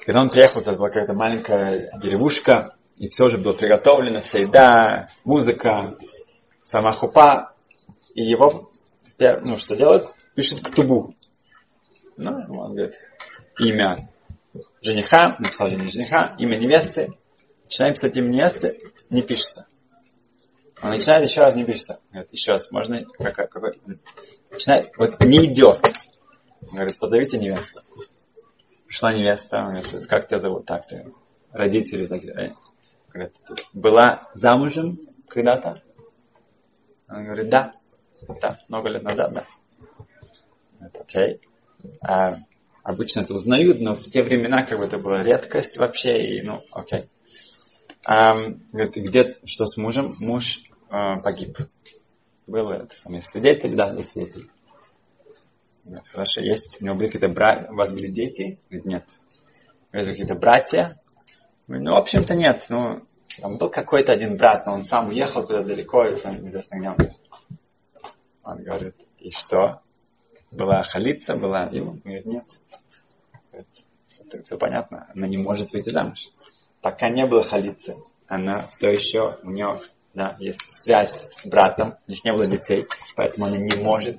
Когда 0.05 0.22
он 0.22 0.29
приехал, 0.29 0.62
это 0.62 0.74
была 0.74 0.88
какая-то 0.88 1.13
маленькая 1.13 1.91
деревушка, 2.01 2.75
и 2.98 3.08
все 3.10 3.25
уже 3.25 3.38
было 3.38 3.53
приготовлено, 3.53 4.22
вся 4.22 4.39
еда, 4.39 5.10
музыка, 5.24 5.96
сама 6.63 6.91
хупа. 6.91 7.53
И 8.15 8.24
его, 8.24 8.72
ну, 9.20 9.58
что 9.58 9.75
делает? 9.75 10.08
Пишет 10.36 10.62
ктубу. 10.63 11.15
Ну, 12.17 12.31
он 12.31 12.74
говорит, 12.74 13.00
имя 13.60 13.96
жениха, 14.81 15.36
написал 15.39 15.70
жениха, 15.70 16.36
имя 16.39 16.58
невесты. 16.58 17.13
Начинаем 17.63 17.93
писать 17.93 18.17
имя 18.17 18.27
невесты, 18.27 18.79
не 19.10 19.22
пишется. 19.22 19.67
Он 20.84 20.89
начинает 20.89 21.29
еще 21.29 21.41
раз, 21.41 21.55
не 21.55 21.63
пишется. 21.63 22.00
Говорит, 22.12 22.34
еще 22.34 22.51
раз, 22.53 22.72
можно, 22.72 23.05
как, 23.20 23.51
какой? 23.51 23.79
Начинает, 24.50 24.91
вот 24.98 25.24
не 25.24 25.46
идет. 25.46 25.79
Он 26.63 26.77
говорит, 26.77 26.98
позовите 27.00 27.38
невесту. 27.38 27.81
Пришла 28.92 29.14
невеста, 29.14 29.64
он 29.64 29.82
как 30.10 30.28
тебя 30.28 30.38
зовут? 30.38 30.66
Так, 30.66 30.86
ты 30.86 31.10
родители 31.54 32.08
так 32.08 32.26
далее. 32.26 32.56
Говорит, 33.08 33.38
была 33.72 34.30
замужем 34.34 34.98
когда-то? 35.30 35.82
Он 37.08 37.24
говорит, 37.24 37.50
да. 37.50 37.74
Да, 38.42 38.60
много 38.68 38.90
лет 38.90 39.04
назад, 39.04 39.32
да. 39.32 39.46
Говорит, 40.78 40.98
окей. 41.00 41.42
А, 42.02 42.36
обычно 42.84 43.22
это 43.22 43.34
узнают, 43.34 43.80
но 43.80 43.96
в 43.96 44.04
те 44.10 44.24
времена 44.24 44.66
как 44.66 44.78
бы 44.78 44.84
это 44.84 44.98
была 44.98 45.24
редкость 45.24 45.78
вообще, 45.78 46.22
и 46.22 46.42
ну, 46.42 46.62
окей. 46.74 47.06
А, 48.06 48.34
говорит, 48.74 48.98
где, 48.98 49.38
что 49.46 49.68
с 49.68 49.78
мужем? 49.78 50.12
Муж 50.20 50.60
а, 50.90 51.18
погиб. 51.22 51.58
Был 52.46 52.70
это 52.72 52.94
самый 52.94 53.22
свидетель, 53.22 53.74
да, 53.74 53.94
есть 53.94 54.10
свидетель. 54.10 54.50
Говорит, 55.84 56.08
хорошо, 56.08 56.42
есть, 56.42 56.82
у 56.82 56.86
него 56.86 56.96
были 56.96 57.08
какие-то 57.08 57.30
братья, 57.30 57.72
у 57.72 57.76
вас 57.76 57.92
были 57.92 58.08
дети? 58.08 58.60
Нет. 58.70 59.06
Есть 59.94 60.10
какие-то 60.10 60.36
братья? 60.36 60.96
Ну, 61.68 61.94
в 61.94 61.98
общем-то, 61.98 62.36
нет. 62.36 62.66
Ну, 62.70 63.02
там 63.40 63.58
был 63.58 63.70
какой-то 63.70 64.14
один 64.14 64.38
брат, 64.38 64.66
но 64.66 64.74
он 64.74 64.84
сам 64.84 65.10
уехал 65.10 65.46
куда 65.46 65.64
далеко, 65.64 66.06
и 66.06 66.16
сам 66.16 66.42
неизвестно 66.42 66.78
где 66.78 66.90
он. 66.90 66.98
Он 68.44 68.64
говорит, 68.64 68.96
и 69.20 69.32
что? 69.32 69.82
Была 70.52 70.84
халица, 70.84 71.36
была 71.36 71.64
ему? 71.72 72.00
Говорит, 72.04 72.26
нет. 72.26 72.60
Говорит, 73.52 73.86
это 74.20 74.44
все 74.44 74.58
понятно, 74.58 75.08
она 75.16 75.28
не 75.28 75.38
может 75.38 75.72
выйти 75.72 75.90
замуж. 75.90 76.30
Пока 76.82 77.10
не 77.10 77.26
было 77.26 77.44
халицы, 77.44 77.96
она 78.28 78.68
все 78.68 78.92
еще, 78.92 79.40
у 79.44 79.52
нее 79.52 79.80
да, 80.14 80.36
есть 80.40 80.62
связь 80.68 81.26
с 81.30 81.48
братом, 81.48 81.96
у 82.08 82.12
них 82.12 82.24
не 82.26 82.34
было 82.34 82.46
детей, 82.46 82.86
поэтому 83.16 83.46
она 83.46 83.58
не 83.58 83.76
может 83.82 84.18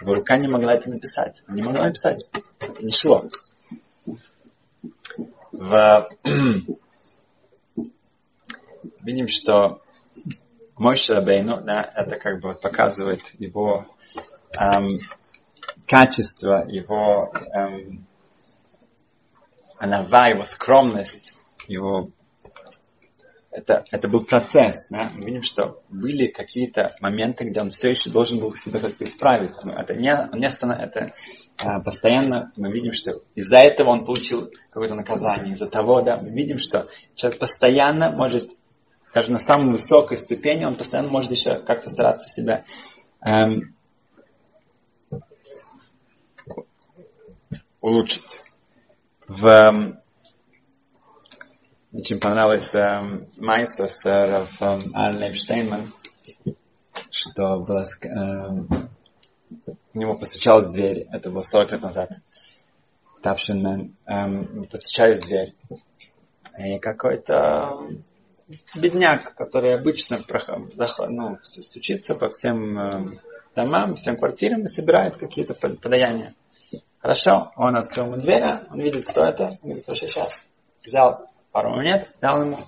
его 0.00 0.14
рука 0.14 0.36
не 0.36 0.48
могла 0.48 0.74
это 0.74 0.90
написать. 0.90 1.42
Не 1.48 1.62
могла 1.62 1.86
написать. 1.86 2.28
Не 2.80 2.92
шло. 2.92 3.22
В... 5.52 6.08
Видим, 9.02 9.28
что 9.28 9.82
мой 10.76 10.96
Шабейну, 10.96 11.60
да, 11.60 11.92
это 11.94 12.18
как 12.18 12.40
бы 12.40 12.54
показывает 12.54 13.20
его 13.38 13.86
эм, 14.58 14.98
качество, 15.86 16.64
его 16.66 17.32
эм, 17.52 18.06
анава, 19.78 20.28
его 20.28 20.44
скромность, 20.44 21.36
его 21.68 22.10
это, 23.54 23.84
это 23.90 24.08
был 24.08 24.24
процесс. 24.24 24.88
Да? 24.90 25.10
Мы 25.14 25.26
видим, 25.26 25.42
что 25.42 25.82
были 25.88 26.26
какие-то 26.26 26.94
моменты, 27.00 27.44
где 27.44 27.60
он 27.60 27.70
все 27.70 27.90
еще 27.90 28.10
должен 28.10 28.40
был 28.40 28.52
себя 28.54 28.80
как-то 28.80 29.04
исправить. 29.04 29.54
Это 29.64 29.94
не, 29.94 30.12
не 30.38 30.46
это 30.46 31.12
а, 31.62 31.80
постоянно 31.80 32.52
мы 32.56 32.72
видим, 32.72 32.92
что 32.92 33.22
из-за 33.34 33.58
этого 33.58 33.90
он 33.90 34.04
получил 34.04 34.50
какое-то 34.70 34.96
наказание. 34.96 35.52
Из-за 35.52 35.66
того, 35.66 36.02
да, 36.02 36.18
мы 36.20 36.30
видим, 36.30 36.58
что 36.58 36.88
человек 37.14 37.38
постоянно 37.38 38.10
может, 38.10 38.50
даже 39.14 39.30
на 39.30 39.38
самой 39.38 39.72
высокой 39.72 40.18
ступени, 40.18 40.64
он 40.64 40.74
постоянно 40.74 41.10
может 41.10 41.30
еще 41.30 41.56
как-то 41.60 41.88
стараться 41.90 42.28
себя 42.28 42.64
эм, 43.24 43.76
улучшить. 47.80 48.40
В, 49.28 49.46
эм, 49.46 50.00
очень 51.94 52.18
понравилась 52.18 52.74
э, 52.74 53.24
Майса 53.38 53.86
с 53.86 54.04
Арлем 54.06 55.32
Штейнман, 55.32 55.92
что 57.10 57.60
было, 57.60 57.84
э, 57.84 58.06
к 59.62 59.94
нему 59.94 60.18
постучалась 60.18 60.74
дверь, 60.74 61.06
это 61.12 61.30
было 61.30 61.42
40 61.42 61.72
лет 61.72 61.82
назад, 61.82 62.10
Тавшинмен, 63.22 63.96
э, 64.06 64.64
постучались 64.70 65.20
в 65.20 65.28
дверь. 65.28 65.54
И 66.58 66.78
какой-то 66.78 67.78
бедняк, 68.74 69.34
который 69.34 69.74
обычно 69.74 70.20
ну, 71.08 71.38
стучится 71.42 72.14
по 72.14 72.28
всем 72.28 73.18
домам, 73.56 73.96
всем 73.96 74.16
квартирам 74.16 74.62
и 74.62 74.68
собирает 74.68 75.16
какие-то 75.16 75.54
подаяния. 75.54 76.34
Хорошо, 77.00 77.52
он 77.56 77.76
открыл 77.76 78.06
ему 78.06 78.16
дверь, 78.16 78.44
он 78.70 78.80
видит, 78.80 79.04
кто 79.04 79.24
это, 79.24 79.44
он 79.44 79.58
говорит, 79.62 79.84
хорошо, 79.84 80.06
сейчас. 80.06 80.46
Взял 80.84 81.28
пару 81.54 81.70
монет, 81.70 82.08
дал 82.20 82.42
ему. 82.42 82.58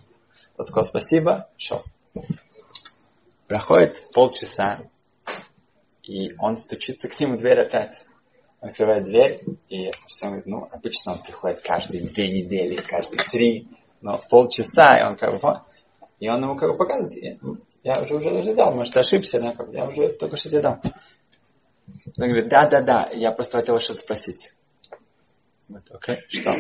Тот 0.57 0.69
сказал 0.69 0.85
спасибо, 0.85 1.49
шел. 1.57 1.83
Проходит 3.49 4.05
полчаса, 4.15 4.81
и 6.05 6.33
он 6.39 6.57
стучится 6.57 7.09
к 7.09 7.21
нему 7.21 7.35
в 7.35 7.41
дверь 7.41 7.63
опять. 7.63 8.05
Открывает 8.61 9.05
дверь, 9.05 9.43
и 9.69 9.91
он 10.23 10.29
говорит, 10.29 10.47
ну, 10.47 10.69
обычно 10.71 11.15
он 11.15 11.19
приходит 11.19 11.63
каждые 11.63 12.05
две 12.05 12.31
недели, 12.31 12.77
каждые 12.77 13.19
три, 13.19 13.69
но 14.01 14.21
полчаса, 14.31 15.01
и 15.01 15.05
он 15.05 15.17
как 15.17 15.41
бы, 15.41 15.61
и 16.21 16.29
он 16.29 16.43
ему 16.43 16.55
как 16.55 16.71
бы 16.71 16.77
показывает, 16.77 17.41
я 17.83 18.01
уже 18.01 18.15
уже, 18.15 18.31
уже 18.31 18.55
дал, 18.55 18.73
может, 18.73 18.97
ошибся, 18.97 19.41
да, 19.41 19.55
я 19.73 19.89
уже 19.89 20.11
только 20.11 20.37
что 20.37 20.49
тебе 20.49 20.61
дал. 20.61 20.81
Он 22.19 22.29
говорит, 22.29 22.49
да, 22.49 22.69
да, 22.69 22.81
да, 22.83 23.11
я 23.13 23.33
просто 23.33 23.59
хотел 23.59 23.81
что-то 23.81 23.99
спросить. 23.99 24.53
Говорит, 25.69 25.91
окей, 25.91 26.19
что? 26.29 26.53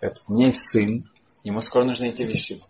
Говорит, 0.00 0.22
у 0.26 0.32
меня 0.32 0.46
есть 0.46 0.70
сын, 0.70 1.08
ему 1.48 1.60
скоро 1.60 1.84
нужно 1.84 2.10
идти 2.10 2.24
в 2.24 2.28
Ешиву. 2.28 2.64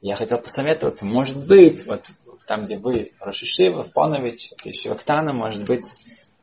Я 0.00 0.16
хотел 0.16 0.38
посоветоваться, 0.38 1.04
может 1.04 1.46
быть, 1.46 1.86
вот 1.86 2.10
там, 2.46 2.66
где 2.66 2.76
вы, 2.76 3.12
Рошишива, 3.20 3.84
Понович, 3.84 4.50
Ешива 4.64 4.94
Ктана, 4.94 5.32
может 5.32 5.64
быть, 5.66 5.86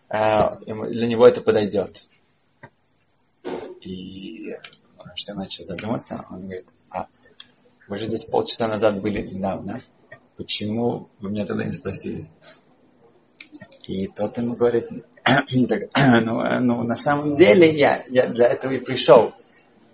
э, 0.10 0.18
для 0.66 1.08
него 1.08 1.28
это 1.28 1.42
подойдет. 1.42 2.08
И 3.82 4.56
что 5.16 5.34
я 5.34 5.36
начал 5.36 5.66
задуматься, 5.66 6.26
он 6.30 6.44
говорит, 6.44 6.68
а 6.90 7.08
вы 7.90 7.98
же 7.98 8.06
здесь 8.06 8.24
полчаса 8.26 8.68
назад 8.68 9.02
были 9.02 9.22
недавно, 9.22 9.80
почему 10.38 11.10
вы 11.20 11.30
меня 11.30 11.46
тогда 11.46 11.66
не 11.66 11.72
спросили? 11.72 12.30
И 13.86 14.08
тот 14.08 14.38
ему 14.38 14.56
говорит, 14.56 14.88
ну, 15.52 16.60
ну 16.62 16.84
на 16.84 16.96
самом 16.96 17.36
деле 17.36 17.70
я, 17.70 18.06
я 18.08 18.28
для 18.28 18.46
этого 18.46 18.72
и 18.72 18.80
пришел 18.80 19.34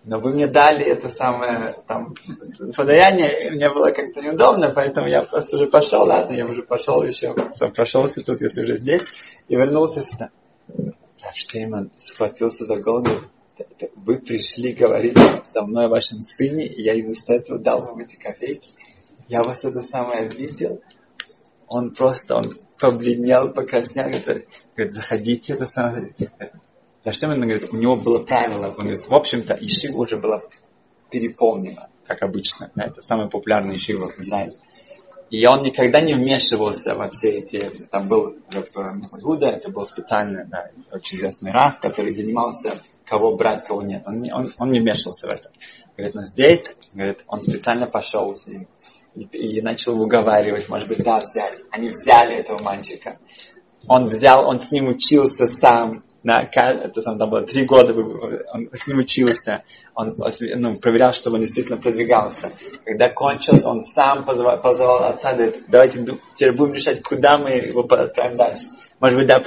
но 0.05 0.19
вы 0.19 0.33
мне 0.33 0.47
дали 0.47 0.85
это 0.85 1.09
самое 1.09 1.73
там 1.87 2.13
подаяние, 2.75 3.47
и 3.47 3.49
мне 3.49 3.69
было 3.69 3.89
как-то 3.91 4.21
неудобно, 4.21 4.71
поэтому 4.71 5.07
я 5.07 5.23
просто 5.23 5.57
уже 5.57 5.65
пошел, 5.65 6.03
ладно, 6.03 6.33
я 6.33 6.45
уже 6.45 6.61
пошел 6.61 7.03
еще, 7.03 7.35
сам 7.53 7.71
прошелся 7.71 8.23
тут, 8.23 8.39
если 8.41 8.61
уже 8.61 8.75
здесь, 8.77 9.01
и 9.47 9.55
вернулся 9.55 10.01
сюда. 10.01 10.29
Рафштейман 11.23 11.91
схватился 11.97 12.65
за 12.65 12.81
голову, 12.81 13.09
вы 13.95 14.19
пришли 14.19 14.73
говорить 14.73 15.17
со 15.43 15.63
мной 15.63 15.85
о 15.85 15.89
вашем 15.89 16.21
сыне, 16.21 16.67
и 16.67 16.83
я 16.83 16.93
вместо 16.93 17.33
этого 17.33 17.57
дал 17.57 17.81
вам 17.81 17.99
эти 17.99 18.15
копейки. 18.15 18.71
Я 19.27 19.41
вас 19.41 19.65
это 19.65 19.81
самое 19.81 20.29
видел. 20.29 20.81
Он 21.67 21.89
просто, 21.89 22.35
он 22.35 22.43
побледнел, 22.79 23.51
покраснел, 23.51 24.09
говорит, 24.09 24.47
говорит 24.75 24.93
заходите, 24.93 25.53
это 25.53 25.65
самое. 25.65 26.13
Именно, 27.05 27.45
говорит, 27.45 27.69
у 27.71 27.77
него 27.77 27.95
было 27.95 28.19
правило, 28.19 28.67
он 28.67 28.77
говорит, 28.77 29.07
в 29.07 29.13
общем-то, 29.13 29.53
Ишива 29.53 29.97
уже 29.97 30.17
была 30.17 30.41
переполнена, 31.11 31.89
как 32.05 32.23
обычно. 32.23 32.71
Это 32.75 33.01
самый 33.01 33.29
популярный 33.29 33.75
Ишива 33.75 34.09
в 34.09 34.19
Израиле. 34.19 34.55
И 35.29 35.45
он 35.47 35.61
никогда 35.61 36.01
не 36.01 36.13
вмешивался 36.13 36.93
во 36.93 37.09
все 37.09 37.39
эти... 37.39 37.59
Там 37.89 38.07
был 38.07 38.35
Гуда, 39.21 39.47
это 39.47 39.71
был 39.71 39.83
специальный, 39.83 40.45
да, 40.45 40.69
очень 40.91 41.17
известный 41.17 41.51
Раф, 41.51 41.79
который 41.79 42.13
занимался, 42.13 42.81
кого 43.05 43.35
брать, 43.35 43.65
кого 43.67 43.81
нет. 43.81 44.03
Он, 44.07 44.21
он, 44.31 44.51
он 44.57 44.71
не 44.71 44.79
вмешивался 44.79 45.27
в 45.27 45.33
это. 45.33 45.51
Говорит, 45.97 46.15
но 46.15 46.23
здесь, 46.23 46.75
говорит, 46.93 47.23
он 47.27 47.41
специально 47.41 47.87
пошел 47.87 48.31
с 48.33 48.47
ним 48.47 48.67
и, 49.15 49.23
и 49.23 49.61
начал 49.61 49.99
уговаривать, 49.99 50.69
может 50.69 50.87
быть, 50.87 51.03
да, 51.03 51.19
взять. 51.19 51.59
Они 51.71 51.89
взяли 51.89 52.35
этого 52.35 52.61
мальчика. 52.63 53.17
Он 53.87 54.07
взял, 54.07 54.47
он 54.47 54.59
с 54.59 54.71
ним 54.71 54.87
учился 54.87 55.45
сам, 55.47 56.01
на, 56.23 56.41
это 56.41 57.01
сам, 57.01 57.19
там 57.19 57.29
было 57.29 57.43
три 57.43 57.65
года, 57.65 57.93
он 57.93 58.69
с 58.73 58.87
ним 58.87 58.99
учился, 58.99 59.63
он 59.93 60.15
ну, 60.17 60.75
проверял, 60.75 61.13
чтобы 61.13 61.35
он 61.35 61.41
действительно 61.41 61.77
продвигался. 61.77 62.51
Когда 62.83 63.09
кончился, 63.09 63.69
он 63.69 63.81
сам 63.81 64.25
позвал, 64.25 64.59
позвал 64.59 65.03
отца, 65.03 65.33
говорит, 65.33 65.63
давайте 65.67 66.03
теперь 66.35 66.55
будем 66.55 66.73
решать, 66.73 67.03
куда 67.03 67.37
мы 67.37 67.51
его 67.51 67.81
отправим 67.81 68.37
дальше. 68.37 68.65
Может 68.99 69.19
быть, 69.19 69.27
да, 69.27 69.41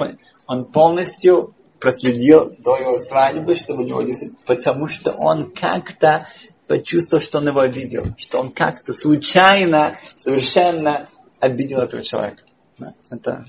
он 0.47 0.65
полностью 0.65 1.53
проследил 1.79 2.55
до 2.59 2.77
его 2.77 2.97
свадьбы, 2.97 3.55
чтобы 3.55 3.83
у 3.83 3.85
него 3.85 4.01
действительно, 4.01 4.39
потому 4.45 4.87
что 4.87 5.11
он 5.17 5.51
как-то 5.51 6.27
почувствовал, 6.67 7.21
что 7.21 7.39
он 7.39 7.47
его 7.47 7.61
обидел, 7.61 8.05
что 8.17 8.39
он 8.39 8.51
как-то 8.51 8.93
случайно, 8.93 9.97
совершенно 10.15 11.09
обидел 11.39 11.79
этого 11.79 12.03
человека. 12.03 12.43
Это 13.11 13.45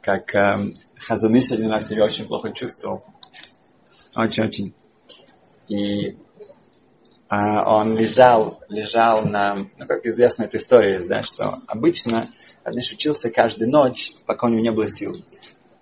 как 0.00 0.34
э, 0.34 0.72
Хазаныш 0.98 1.52
один 1.52 1.70
раз 1.70 1.88
себя 1.88 2.04
очень 2.04 2.26
плохо 2.26 2.52
чувствовал. 2.52 3.02
Очень-очень. 4.14 4.74
И 5.68 6.10
э, 6.10 6.16
он 7.30 7.96
лежал, 7.96 8.60
лежал 8.68 9.24
на, 9.24 9.54
ну, 9.54 9.86
как 9.86 10.04
известна 10.06 10.44
эта 10.44 10.56
история, 10.58 11.00
да, 11.00 11.22
что 11.22 11.58
обычно 11.66 12.26
Хазаныш 12.64 12.92
учился 12.92 13.30
каждую 13.30 13.70
ночь, 13.70 14.12
пока 14.26 14.46
у 14.46 14.50
него 14.50 14.60
не 14.60 14.70
было 14.70 14.88
сил. 14.88 15.12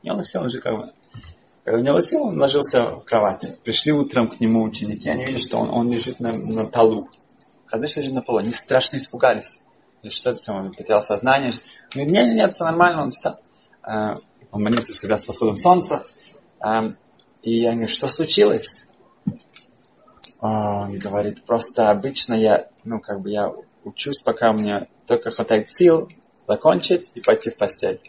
И 0.02 0.10
он 0.10 0.22
все 0.22 0.40
уже 0.40 0.60
как 0.60 0.74
бы 0.74 0.92
когда 1.64 1.78
у 1.78 1.82
него 1.82 2.00
сил, 2.00 2.24
он 2.24 2.38
ложился 2.38 2.82
в 2.82 3.04
кровать. 3.04 3.60
Пришли 3.62 3.92
утром 3.92 4.28
к 4.28 4.40
нему 4.40 4.64
ученики, 4.64 5.08
они 5.08 5.24
видят, 5.24 5.44
что 5.44 5.58
он, 5.58 5.70
он 5.70 5.92
лежит 5.92 6.18
на, 6.18 6.32
на 6.32 6.66
полу. 6.66 7.08
Хазыш 7.66 7.96
лежит 7.96 8.14
на 8.14 8.22
полу. 8.22 8.38
Они 8.38 8.52
страшно 8.52 8.96
испугались. 8.96 9.58
И 10.02 10.08
что 10.10 10.30
это 10.30 10.40
самое? 10.40 10.66
Он 10.66 10.74
потерял 10.74 11.00
сознание. 11.00 11.52
Нет, 11.94 12.10
нет, 12.10 12.34
нет, 12.34 12.50
все 12.50 12.64
нормально, 12.64 13.04
он 13.04 13.10
встал. 13.12 13.38
Э, 13.90 14.14
он 14.50 14.62
молился 14.62 14.94
себя 14.94 15.16
с 15.16 15.26
восходом 15.26 15.56
солнца. 15.56 16.04
Эм, 16.60 16.96
и 17.42 17.58
я 17.60 17.72
говорю, 17.72 17.88
что 17.88 18.08
случилось? 18.08 18.84
Он 20.40 20.98
говорит, 20.98 21.44
просто 21.44 21.90
обычно 21.90 22.34
я, 22.34 22.68
ну, 22.84 23.00
как 23.00 23.20
бы 23.20 23.30
я 23.30 23.52
учусь, 23.84 24.22
пока 24.22 24.52
мне 24.52 24.88
только 25.06 25.30
хватает 25.30 25.68
сил 25.68 26.08
закончить 26.48 27.10
и 27.14 27.20
пойти 27.20 27.50
в 27.50 27.56
постель. 27.56 28.00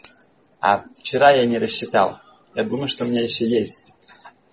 А 0.60 0.84
вчера 0.98 1.30
я 1.30 1.44
не 1.44 1.58
рассчитал. 1.58 2.18
Я 2.54 2.64
думаю, 2.64 2.88
что 2.88 3.04
у 3.04 3.08
меня 3.08 3.22
еще 3.22 3.46
есть. 3.46 3.92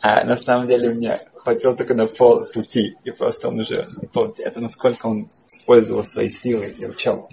А 0.01 0.23
на 0.25 0.35
самом 0.35 0.67
деле 0.67 0.89
у 0.89 0.95
меня 0.95 1.19
хватило 1.35 1.75
только 1.75 1.93
на 1.93 2.07
пол 2.07 2.45
пути. 2.45 2.97
И 3.03 3.11
просто 3.11 3.47
он 3.47 3.59
уже 3.59 3.87
пол 4.11 4.27
Это 4.39 4.61
насколько 4.61 5.07
он 5.07 5.27
использовал 5.47 6.03
свои 6.03 6.29
силы 6.29 6.75
и 6.77 6.85
учел. 6.85 7.29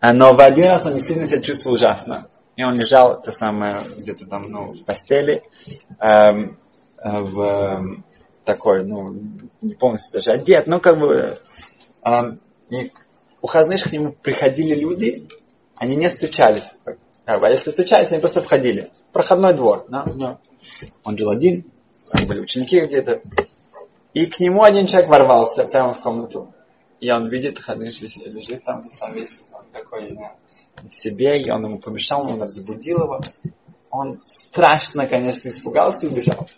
А, 0.00 0.12
но 0.12 0.34
в 0.34 0.40
один 0.40 0.66
раз 0.66 0.86
он 0.86 0.94
действительно 0.94 1.28
себя 1.28 1.42
чувствовал 1.42 1.74
ужасно. 1.74 2.26
И 2.58 2.64
он 2.64 2.74
лежал, 2.74 3.22
то 3.22 3.30
самое, 3.30 3.78
где-то 3.98 4.26
там, 4.26 4.50
ну, 4.50 4.72
в 4.72 4.84
постели, 4.84 5.44
эм, 6.00 6.58
э, 6.96 7.18
в 7.20 8.02
такой, 8.44 8.84
ну, 8.84 9.14
не 9.62 9.76
полностью 9.76 10.14
даже 10.14 10.32
одет, 10.32 10.66
ну, 10.66 10.80
как 10.80 10.98
бы, 10.98 11.38
эм, 12.02 12.40
и 12.70 12.90
у 13.40 13.46
Хазныш 13.46 13.84
к 13.84 13.92
нему 13.92 14.10
приходили 14.10 14.74
люди, 14.74 15.28
они 15.76 15.94
не 15.94 16.08
стучались, 16.08 16.74
как 17.24 17.40
бы, 17.40 17.46
а 17.46 17.50
если 17.50 17.70
стучались, 17.70 18.10
они 18.10 18.18
просто 18.18 18.42
входили. 18.42 18.90
Проходной 19.12 19.54
двор, 19.54 19.86
да, 19.88 20.02
у. 20.02 20.40
Он 21.04 21.16
жил 21.16 21.30
один, 21.30 21.70
были 22.26 22.40
ученики 22.40 22.80
где-то, 22.80 23.22
и 24.14 24.26
к 24.26 24.40
нему 24.40 24.64
один 24.64 24.86
человек 24.86 25.08
ворвался 25.08 25.64
прямо 25.64 25.92
в 25.92 26.00
комнату. 26.00 26.52
И 27.00 27.10
он 27.10 27.28
видит, 27.28 27.58
Хадыш 27.58 28.00
лежит 28.00 28.64
там, 28.64 28.82
сам 28.84 29.12
весь 29.12 29.38
он 29.52 29.64
такой 29.72 30.14
да, 30.14 30.34
в 30.82 30.92
себе, 30.92 31.40
и 31.40 31.50
он 31.50 31.64
ему 31.64 31.78
помешал, 31.78 32.22
он 32.30 32.42
разбудил 32.42 33.02
его. 33.02 33.20
Он 33.90 34.16
страшно, 34.20 35.06
конечно, 35.06 35.48
испугался 35.48 36.06
и 36.06 36.10
убежал. 36.10 36.48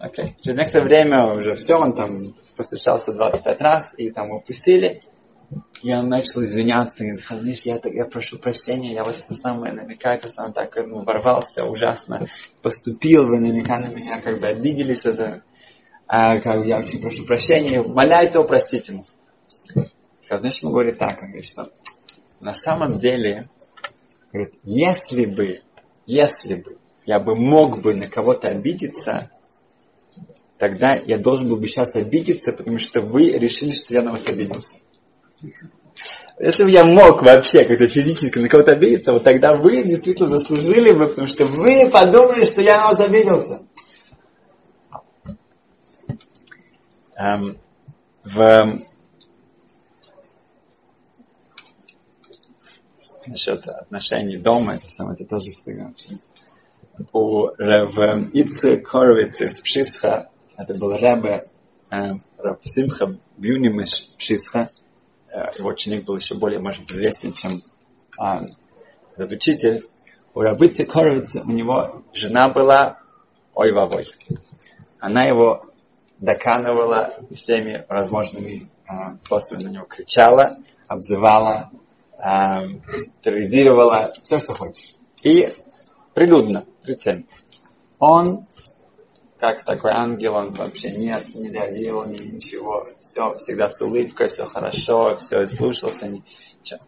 Okay. 0.00 0.34
Через 0.42 0.58
некоторое 0.58 0.84
время 0.84 1.34
уже 1.34 1.54
все, 1.54 1.76
он 1.76 1.94
там 1.94 2.34
постучался 2.56 3.12
25 3.12 3.60
раз, 3.62 3.94
и 3.96 4.10
там 4.10 4.26
его 4.26 4.40
пустили. 4.40 5.00
И 5.82 5.92
он 5.92 6.08
начал 6.08 6.42
извиняться, 6.42 7.04
и 7.04 7.08
говорит, 7.08 7.24
Хадыш, 7.24 7.66
я, 7.66 8.04
прошу 8.06 8.38
прощения, 8.38 8.92
я 8.92 9.04
вас 9.04 9.18
это 9.18 9.34
самое, 9.34 9.72
наверняка 9.72 10.14
это 10.14 10.28
сам 10.28 10.52
так 10.52 10.76
ну, 10.76 11.04
ворвался, 11.04 11.66
ужасно 11.66 12.26
поступил, 12.62 13.26
вы 13.26 13.40
наверняка 13.40 13.78
на 13.78 13.86
меня 13.86 14.20
как 14.20 14.40
бы 14.40 14.46
обиделись, 14.46 15.04
это, 15.04 15.42
а, 16.06 16.40
как, 16.40 16.64
я 16.64 16.78
очень 16.78 17.00
прошу 17.00 17.24
прощения, 17.24 17.82
моляйте 17.82 18.38
его 18.38 18.48
простить 18.48 18.88
ему. 18.88 19.04
Значит, 20.38 20.62
ему 20.62 20.72
говорит 20.72 20.98
так, 20.98 21.20
он 21.22 21.28
говорит, 21.28 21.46
что 21.46 21.70
на 22.40 22.54
самом 22.54 22.98
деле, 22.98 23.42
говорит, 24.32 24.54
если 24.64 25.26
бы, 25.26 25.60
если 26.06 26.54
бы 26.54 26.78
я 27.06 27.18
бы 27.18 27.36
мог 27.36 27.82
бы 27.82 27.94
на 27.94 28.08
кого-то 28.08 28.48
обидеться, 28.48 29.30
тогда 30.58 30.94
я 31.06 31.18
должен 31.18 31.48
был 31.48 31.56
бы 31.56 31.66
сейчас 31.66 31.96
обидеться, 31.96 32.52
потому 32.52 32.78
что 32.78 33.00
вы 33.00 33.30
решили, 33.30 33.72
что 33.72 33.94
я 33.94 34.02
на 34.02 34.10
вас 34.10 34.26
обиделся. 34.28 34.78
Если 36.40 36.64
бы 36.64 36.70
я 36.70 36.84
мог 36.84 37.22
вообще 37.22 37.64
как-то 37.64 37.88
физически 37.88 38.38
на 38.38 38.48
кого-то 38.48 38.72
обидеться, 38.72 39.12
вот 39.12 39.22
тогда 39.22 39.52
вы 39.52 39.84
действительно 39.84 40.28
заслужили 40.28 40.92
бы, 40.92 41.08
потому 41.08 41.28
что 41.28 41.46
вы 41.46 41.88
подумали, 41.88 42.44
что 42.44 42.60
я 42.60 42.80
на 42.80 42.88
вас 42.88 43.00
обиделся. 43.00 43.62
Эм, 47.16 47.56
в 48.24 48.80
насчет 53.26 53.66
отношений 53.66 54.36
дома, 54.36 54.74
это 54.74 54.88
самое, 54.88 55.16
это 55.18 55.28
тоже 55.28 55.52
всегда 55.52 55.92
У 57.12 57.48
Рев 57.58 57.98
Ице 58.32 58.76
Коровиц 58.76 59.40
из 59.40 59.60
Пшисха, 59.60 60.30
это 60.56 60.74
был 60.74 60.92
Ребе 60.92 61.44
э, 61.90 61.96
Рав 62.38 62.58
Симха 62.62 63.16
Бюнимиш 63.36 64.08
Пшисха, 64.16 64.68
э, 65.28 65.58
его 65.58 65.70
ученик 65.70 66.04
был 66.04 66.16
еще 66.16 66.34
более, 66.34 66.60
может 66.60 66.90
известен, 66.90 67.32
чем 67.32 67.62
э, 68.20 68.46
этот 69.16 69.32
учитель. 69.32 69.80
У 70.34 70.40
Рабыцы 70.40 70.84
Коровицы 70.84 71.42
у 71.42 71.50
него 71.50 72.02
жена 72.12 72.48
была 72.48 72.98
ой-вовой. 73.54 74.06
Она 74.98 75.24
его 75.24 75.62
доканывала 76.18 77.14
всеми 77.34 77.84
возможными 77.88 78.68
э, 78.88 78.92
способами 79.20 79.64
на 79.64 79.68
него 79.68 79.84
кричала, 79.84 80.56
обзывала, 80.88 81.70
терроризировала, 83.22 84.12
все, 84.22 84.38
что 84.38 84.54
хочешь. 84.54 84.94
И 85.24 85.46
прилюдно, 86.14 86.64
при 86.82 86.94
всем. 86.94 87.26
Он, 87.98 88.24
как 89.38 89.64
такой 89.64 89.92
ангел, 89.92 90.34
он 90.34 90.50
вообще 90.52 90.90
нет, 90.90 91.34
не 91.34 91.50
реагировал, 91.50 92.06
ни 92.06 92.34
ничего. 92.34 92.86
Все, 92.98 93.30
всегда 93.32 93.68
с 93.68 93.80
улыбкой, 93.82 94.28
все 94.28 94.46
хорошо, 94.46 95.16
все, 95.16 95.46
слушался. 95.46 96.08
Ничего. 96.08 96.80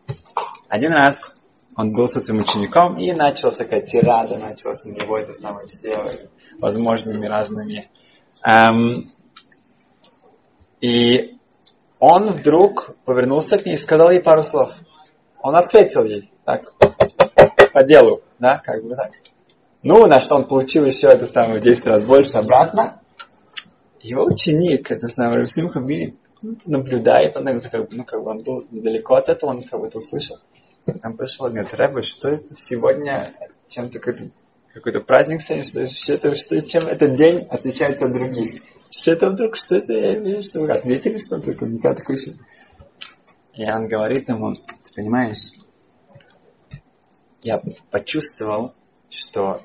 Один 0.69 0.93
раз 0.93 1.33
он 1.77 1.93
был 1.93 2.09
со 2.09 2.21
своим 2.21 2.41
учеником, 2.41 2.97
и 2.97 3.13
началась 3.13 3.57
такая 3.57 3.83
тирада, 3.83 4.39
началась 4.39 4.85
на 4.85 4.93
него 4.93 5.19
это 5.19 5.35
самое 5.35 5.67
все 5.67 5.95
возможными 6.59 7.27
разными. 7.27 7.91
Эм, 8.43 9.05
и 10.81 11.37
он 11.99 12.33
вдруг 12.33 12.97
повернулся 13.05 13.59
к 13.59 13.67
ней 13.67 13.75
и 13.75 13.79
сказал 13.79 14.11
ей 14.11 14.21
пару 14.21 14.43
слов. 14.43 14.75
Он 15.47 15.55
ответил 15.55 16.03
ей 16.03 16.29
так, 16.45 16.73
по 17.73 17.85
делу, 17.85 18.21
да, 18.41 18.59
как 18.59 18.83
бы 18.83 18.97
так. 18.97 19.13
Ну, 19.85 20.05
на 20.09 20.19
что 20.19 20.35
он 20.35 20.45
получил 20.45 20.85
еще 20.85 21.07
это 21.07 21.25
самое 21.25 21.61
10 21.61 21.87
раз 21.87 22.03
больше 22.03 22.39
обратно. 22.39 23.01
Его 24.01 24.25
ученик, 24.25 24.91
это 24.91 25.07
самое 25.07 25.47
Симха 25.47 25.87
наблюдает, 26.65 27.37
он 27.37 27.61
как 27.61 27.89
бы, 27.89 27.89
ну, 27.93 28.05
как 28.05 28.25
бы 28.25 28.31
он 28.31 28.39
был 28.39 28.67
недалеко 28.73 29.15
от 29.15 29.29
этого, 29.29 29.51
он 29.51 29.63
как 29.63 29.79
бы 29.79 29.87
это 29.87 29.99
услышал. 29.99 30.37
Он 31.05 31.17
пришел 31.17 31.47
говорит, 31.47 31.73
Рэбе, 31.75 32.03
что 32.03 32.29
это 32.29 32.53
сегодня 32.53 33.33
чем-то 33.69 34.01
как 34.01 34.17
какой-то 34.75 34.99
праздник 34.99 35.43
сегодня, 35.43 35.65
что, 35.65 35.87
что, 35.87 36.13
это, 36.15 36.35
что 36.35 36.61
чем 36.61 36.89
этот 36.89 37.13
день 37.13 37.47
отличается 37.49 38.07
от 38.07 38.15
других. 38.15 38.63
Что 38.91 39.13
это 39.13 39.31
вдруг, 39.31 39.55
что 39.55 39.77
это, 39.77 39.93
я 39.93 40.19
вижу, 40.19 40.43
что 40.43 40.63
вы 40.63 40.73
ответили, 40.73 41.19
что 41.19 41.39
такое, 41.39 41.69
никогда 41.69 41.95
такое 41.95 42.17
еще. 42.17 42.33
И 43.55 43.65
он 43.71 43.87
говорит 43.87 44.29
ему, 44.29 44.53
понимаешь, 44.97 45.53
я 47.43 47.61
почувствовал, 47.91 48.75
что 49.11 49.61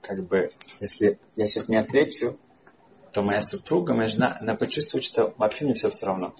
как 0.00 0.24
бы, 0.24 0.48
если 0.80 1.18
я 1.36 1.46
сейчас 1.46 1.68
не 1.68 1.76
отвечу, 1.76 2.38
то 3.12 3.22
моя 3.22 3.40
супруга, 3.40 3.94
моя 3.94 4.08
жена, 4.08 4.36
она 4.40 4.54
почувствует, 4.54 5.04
что 5.04 5.34
вообще 5.38 5.64
мне 5.64 5.74
все 5.74 5.90
все 5.90 6.06
равно. 6.06 6.30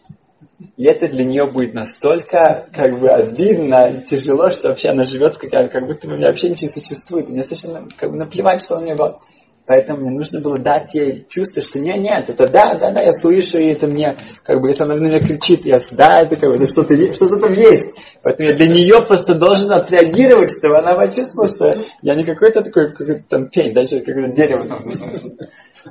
И 0.76 0.84
это 0.84 1.08
для 1.08 1.24
нее 1.24 1.46
будет 1.46 1.74
настолько 1.74 2.68
как 2.72 2.98
бы 3.00 3.08
обидно 3.08 3.88
и 3.90 4.04
тяжело, 4.04 4.50
что 4.50 4.68
вообще 4.68 4.90
она 4.90 5.04
живет 5.04 5.36
как, 5.36 5.72
как 5.72 5.86
будто 5.86 6.06
бы 6.06 6.16
меня 6.16 6.28
вообще 6.28 6.50
ничего 6.50 6.70
не 6.74 6.82
существует. 6.82 7.28
И 7.28 7.32
мне 7.32 7.42
совершенно 7.42 7.88
как 7.96 8.10
бы 8.10 8.16
наплевать, 8.16 8.62
что 8.62 8.76
у 8.76 8.80
меня 8.80 8.94
было. 8.94 9.20
Поэтому 9.68 10.00
мне 10.00 10.10
нужно 10.12 10.40
было 10.40 10.58
дать 10.58 10.94
ей 10.94 11.26
чувство, 11.28 11.62
что 11.62 11.78
нет, 11.78 11.98
нет, 11.98 12.30
это 12.30 12.48
да, 12.48 12.74
да, 12.76 12.90
да, 12.90 13.02
я 13.02 13.12
слышу, 13.12 13.58
и 13.58 13.66
это 13.66 13.86
мне, 13.86 14.16
как 14.42 14.62
бы, 14.62 14.68
если 14.68 14.82
она 14.84 14.94
на 14.94 15.00
меня 15.00 15.20
кричит, 15.20 15.66
я, 15.66 15.78
да, 15.90 16.20
это 16.20 16.36
как 16.36 16.56
бы, 16.56 16.66
что-то, 16.66 16.96
что-то 17.12 17.38
там 17.38 17.52
есть. 17.52 17.94
Поэтому 18.22 18.48
я 18.48 18.56
для 18.56 18.66
нее 18.66 18.96
просто 19.06 19.34
должен 19.34 19.70
отреагировать, 19.70 20.50
чтобы 20.58 20.78
она 20.78 20.94
почувствовала, 20.94 21.52
что 21.52 21.70
я 22.00 22.14
не 22.14 22.24
какой-то 22.24 22.62
такой, 22.62 22.88
какой-то 22.88 23.28
там 23.28 23.50
пень, 23.50 23.74
дальше 23.74 24.00
какое-то 24.00 24.34
дерево 24.34 24.66
там. 24.66 24.78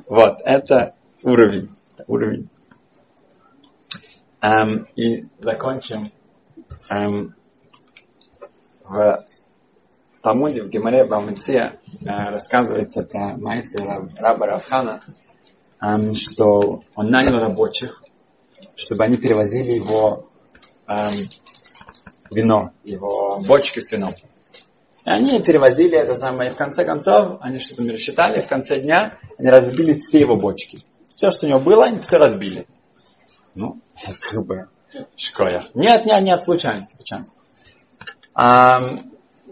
Вот, 0.07 0.39
это 0.43 0.95
уровень, 1.23 1.69
уровень. 2.07 2.49
Um, 4.41 4.85
и 4.95 5.23
закончим 5.39 6.11
um, 6.89 7.29
в 8.85 9.23
Талмуде, 10.27 10.61
в 10.61 10.67
Геморе 10.67 11.05
Бамыце 11.05 11.53
uh, 11.55 12.29
рассказывается 12.31 13.03
про 13.03 13.37
Майса 13.37 13.77
Раба 14.19 14.47
Равхана, 14.47 14.99
что 16.15 16.81
он 16.95 17.07
нанял 17.07 17.39
рабочих, 17.39 18.03
чтобы 18.75 19.05
они 19.05 19.15
перевозили 19.15 19.71
его 19.71 20.27
вино, 22.29 22.71
его 22.83 23.39
бочки 23.47 23.79
с 23.79 23.93
вином. 23.93 24.11
И 25.05 25.09
они 25.09 25.41
перевозили 25.41 25.97
это 25.97 26.13
самое, 26.13 26.49
и 26.49 26.53
в 26.53 26.57
конце 26.57 26.83
концов, 26.83 27.37
они 27.39 27.59
что-то 27.59 27.83
рассчитали, 27.83 28.41
в 28.41 28.47
конце 28.47 28.81
дня 28.81 29.17
они 29.37 29.47
разбили 29.47 29.97
все 29.97 30.19
его 30.19 30.35
бочки. 30.35 30.77
Все, 31.07 31.31
что 31.31 31.45
у 31.45 31.49
него 31.49 31.61
было, 31.61 31.85
они 31.85 31.99
все 31.99 32.17
разбили. 32.17 32.67
Ну, 33.55 33.79
как 34.29 34.45
бы, 34.45 34.67
шкоя. 35.15 35.69
Нет, 35.73 36.05
нет, 36.05 36.21
нет, 36.21 36.43
случайно, 36.43 36.85
случайно. 36.97 37.25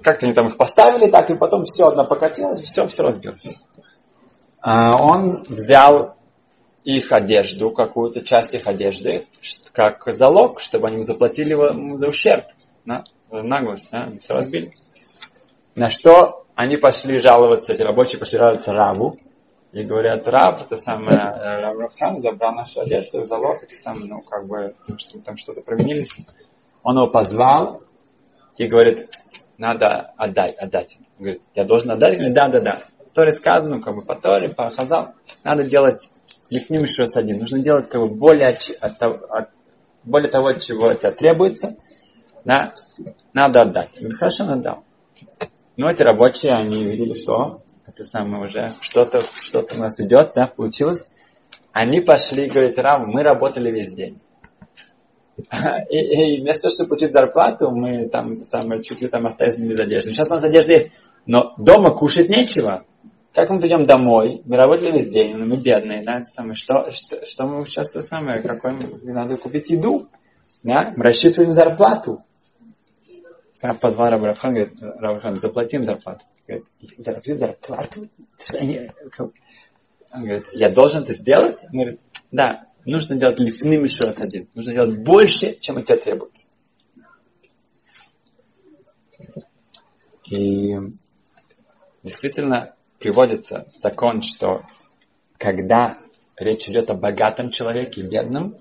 Как-то 0.06 0.28
они 0.28 0.34
там 0.34 0.48
их 0.48 0.58
поставили, 0.58 1.10
так 1.10 1.30
и 1.30 1.36
потом 1.36 1.66
все 1.66 1.88
одно 1.88 2.06
покатилось, 2.06 2.62
все, 2.62 2.88
все 2.88 3.04
разбилось. 3.04 3.50
А, 4.62 4.96
он 5.02 5.44
взял 5.50 6.16
их 6.84 7.12
одежду, 7.12 7.72
какую-то 7.72 8.24
часть 8.24 8.54
их 8.54 8.68
одежды, 8.68 9.26
как 9.74 10.04
залог, 10.06 10.62
чтобы 10.62 10.88
они 10.88 11.02
заплатили 11.02 11.56
за 11.98 12.08
ущерб, 12.08 12.46
да, 12.86 13.04
наглость, 13.32 13.90
да, 13.92 14.12
все 14.20 14.34
разбили. 14.34 14.72
На 15.74 15.90
что 15.90 16.46
они 16.56 16.78
пошли 16.78 17.18
жаловаться, 17.18 17.74
эти 17.74 17.82
рабочие 17.82 18.20
пошли 18.20 18.38
жаловаться 18.38 18.72
Рабу, 18.72 19.16
и 19.74 19.84
говорят, 19.84 20.26
раб, 20.30 20.62
это 20.62 20.78
самое, 20.78 21.18
э, 21.18 21.60
раб 21.60 21.76
Рафхан 21.76 22.22
забрал 22.22 22.54
нашу 22.54 22.80
одежду, 22.80 23.26
залог, 23.26 23.62
это 23.62 23.76
самое, 23.76 24.08
ну, 24.08 24.22
как 24.22 24.48
бы, 24.48 24.74
что 24.98 25.20
там 25.20 25.36
что-то 25.36 25.62
променились. 25.64 26.22
Он 26.82 26.96
его 26.96 27.08
позвал 27.08 27.82
и 28.58 28.68
говорит, 28.68 29.06
надо 29.58 30.14
отдать, 30.18 30.56
отдать. 30.58 30.98
Говорит, 31.18 31.44
я 31.54 31.64
должен 31.64 31.92
отдать? 31.92 32.16
Говорит, 32.16 32.34
да, 32.34 32.48
да, 32.48 32.60
да. 32.60 32.82
В 33.06 33.14
Торе 33.14 33.32
сказано, 33.32 33.78
ну, 33.78 33.82
как 33.82 33.96
бы 33.96 34.02
по 34.02 34.16
Торе, 34.16 34.50
по 34.50 34.70
Хазал, 34.70 35.14
надо 35.44 35.64
делать 35.64 36.10
лифним 36.50 36.84
еще 36.84 37.04
один. 37.16 37.40
Нужно 37.40 37.60
делать 37.60 37.88
как 37.90 38.02
бы 38.02 38.10
более 38.10 38.50
от, 38.50 38.70
от, 38.82 39.02
от, 39.02 39.50
более 40.04 40.30
того, 40.30 40.54
чего 40.54 40.88
от 40.88 41.00
тебя 41.00 41.12
требуется, 41.12 41.76
да, 42.44 42.72
надо 43.34 43.62
отдать. 43.62 43.98
Говорит, 43.98 44.18
хорошо, 44.18 44.46
надо. 44.46 44.80
Но 45.78 45.90
эти 45.90 46.04
рабочие, 46.04 46.54
они 46.54 46.84
видели, 46.84 47.14
что 47.14 47.62
это 47.86 48.04
самое 48.04 48.44
уже, 48.44 48.70
что-то 48.82 49.20
что 49.22 49.66
у 49.76 49.80
нас 49.80 50.00
идет, 50.00 50.34
да, 50.36 50.48
получилось. 50.48 51.12
Они 51.72 52.00
пошли, 52.00 52.50
говорит, 52.50 52.80
Рам, 52.80 53.02
мы 53.08 53.24
работали 53.24 53.72
весь 53.72 53.94
день. 53.94 54.16
И, 55.90 55.98
и 55.98 56.42
вместо 56.42 56.64
того, 56.64 56.74
чтобы 56.74 56.90
получить 56.90 57.14
зарплату, 57.14 57.72
мы 57.72 58.08
там 58.08 58.38
самое, 58.38 58.82
чуть 58.82 59.02
ли 59.02 59.08
там 59.08 59.26
остались 59.26 59.58
без 59.58 59.80
одежды. 59.80 60.14
Сейчас 60.14 60.30
у 60.30 60.34
нас 60.34 60.44
одежда 60.44 60.74
есть, 60.74 60.92
но 61.26 61.54
дома 61.58 61.92
кушать 61.92 62.30
нечего. 62.30 62.86
Как 63.34 63.50
мы 63.50 63.60
придем 63.60 63.84
домой, 63.84 64.42
мы 64.46 64.56
работали 64.56 64.92
весь 64.92 65.10
день, 65.10 65.36
мы 65.36 65.58
бедные, 65.58 66.04
да, 66.04 66.20
это 66.20 66.26
самое, 66.26 66.56
что, 66.56 66.90
что, 66.92 67.26
что 67.26 67.46
мы 67.46 67.66
сейчас 67.66 67.92
это 67.92 68.02
самое, 68.02 68.42
какой 68.42 68.78
надо 69.04 69.36
купить 69.36 69.70
еду, 69.72 70.08
да, 70.64 70.94
мы 70.96 71.04
рассчитываем 71.04 71.52
зарплату. 71.52 72.24
Сам 73.54 73.78
позвал 73.78 74.12
Рабрахан, 74.12 74.54
говорит, 74.54 74.74
Рабрахан, 74.82 75.36
заплатим 75.36 75.84
зарплату. 75.84 76.26
Говорит, 76.48 76.66
заплати 76.98 77.34
зарплату? 77.34 78.10
Он 80.14 80.24
говорит, 80.24 80.46
я 80.54 80.70
должен 80.70 81.04
это 81.04 81.14
сделать? 81.14 81.66
Он 81.66 81.80
говорит, 81.80 82.00
да, 82.32 82.68
нужно 82.92 83.16
делать 83.16 83.40
лифным 83.40 83.84
еще 83.84 84.04
один. 84.04 84.48
Нужно 84.54 84.74
делать 84.74 85.00
больше, 85.00 85.58
чем 85.60 85.78
от 85.78 85.86
тебя 85.86 85.98
требуется. 85.98 86.48
И 90.30 90.76
действительно 92.04 92.76
приводится 93.00 93.68
закон, 93.78 94.22
что 94.22 94.64
когда 95.38 95.98
речь 96.38 96.68
идет 96.70 96.90
о 96.90 96.96
богатом 96.96 97.52
человеке 97.52 98.02
и 98.02 98.08
бедном, 98.08 98.56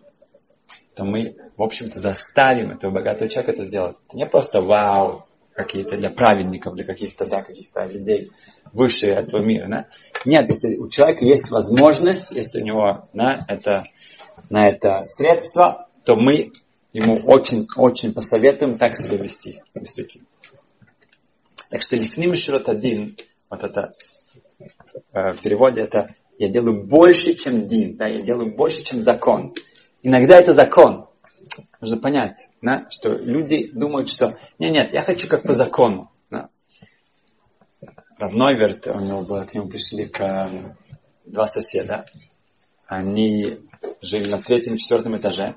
то 0.94 1.04
мы, 1.04 1.36
в 1.56 1.62
общем-то, 1.62 1.98
заставим 1.98 2.70
этого 2.70 2.92
богатого 2.92 3.28
человека 3.28 3.52
это 3.52 3.64
сделать. 3.64 3.96
Это 4.08 4.16
не 4.16 4.26
просто 4.26 4.60
вау, 4.60 5.26
какие-то 5.54 5.96
для 5.96 6.10
праведников, 6.10 6.74
для 6.74 6.84
каких-то, 6.84 7.26
да, 7.26 7.42
каких-то 7.42 7.86
людей 7.86 8.32
выше 8.74 9.06
этого 9.06 9.42
мира, 9.42 9.66
да. 9.68 9.86
Нет, 10.24 10.48
если 10.48 10.76
у 10.76 10.88
человека 10.88 11.24
есть 11.24 11.50
возможность, 11.50 12.32
если 12.32 12.60
у 12.60 12.64
него, 12.64 13.08
да, 13.14 13.44
это, 13.48 13.84
на 14.50 14.66
это 14.66 15.04
средства, 15.06 15.88
то 16.04 16.16
мы 16.16 16.52
ему 16.92 17.16
очень-очень 17.24 18.12
посоветуем 18.12 18.76
так 18.76 18.96
себя 18.96 19.16
вести, 19.16 19.62
действительно. 19.74 20.26
Так 21.70 21.82
что 21.82 21.96
лифним 21.96 22.34
широт 22.36 22.68
один, 22.68 23.16
вот 23.48 23.64
это 23.64 23.90
э, 25.12 25.32
в 25.32 25.38
переводе 25.38 25.80
это 25.80 26.14
я 26.38 26.48
делаю 26.48 26.84
больше, 26.84 27.34
чем 27.34 27.66
дин, 27.66 27.96
да, 27.96 28.06
я 28.06 28.20
делаю 28.20 28.54
больше, 28.54 28.82
чем 28.82 29.00
закон. 29.00 29.54
Иногда 30.02 30.38
это 30.38 30.52
закон, 30.52 31.08
Нужно 31.80 31.98
понять, 31.98 32.48
да, 32.62 32.86
что 32.90 33.14
люди 33.14 33.70
думают, 33.72 34.08
что 34.08 34.38
нет, 34.58 34.72
нет, 34.72 34.92
я 34.94 35.02
хочу 35.02 35.28
как 35.28 35.42
по 35.42 35.52
закону. 35.52 36.10
Равнойверт, 38.18 38.86
у 38.88 39.00
него 39.00 39.22
было, 39.22 39.44
к 39.44 39.54
нему 39.54 39.68
пришли 39.68 40.06
к, 40.06 40.20
эм, 40.20 40.76
два 41.24 41.46
соседа. 41.46 42.06
Они 42.86 43.58
жили 44.00 44.30
на 44.30 44.38
третьем, 44.38 44.76
четвертом 44.76 45.16
этаже. 45.16 45.56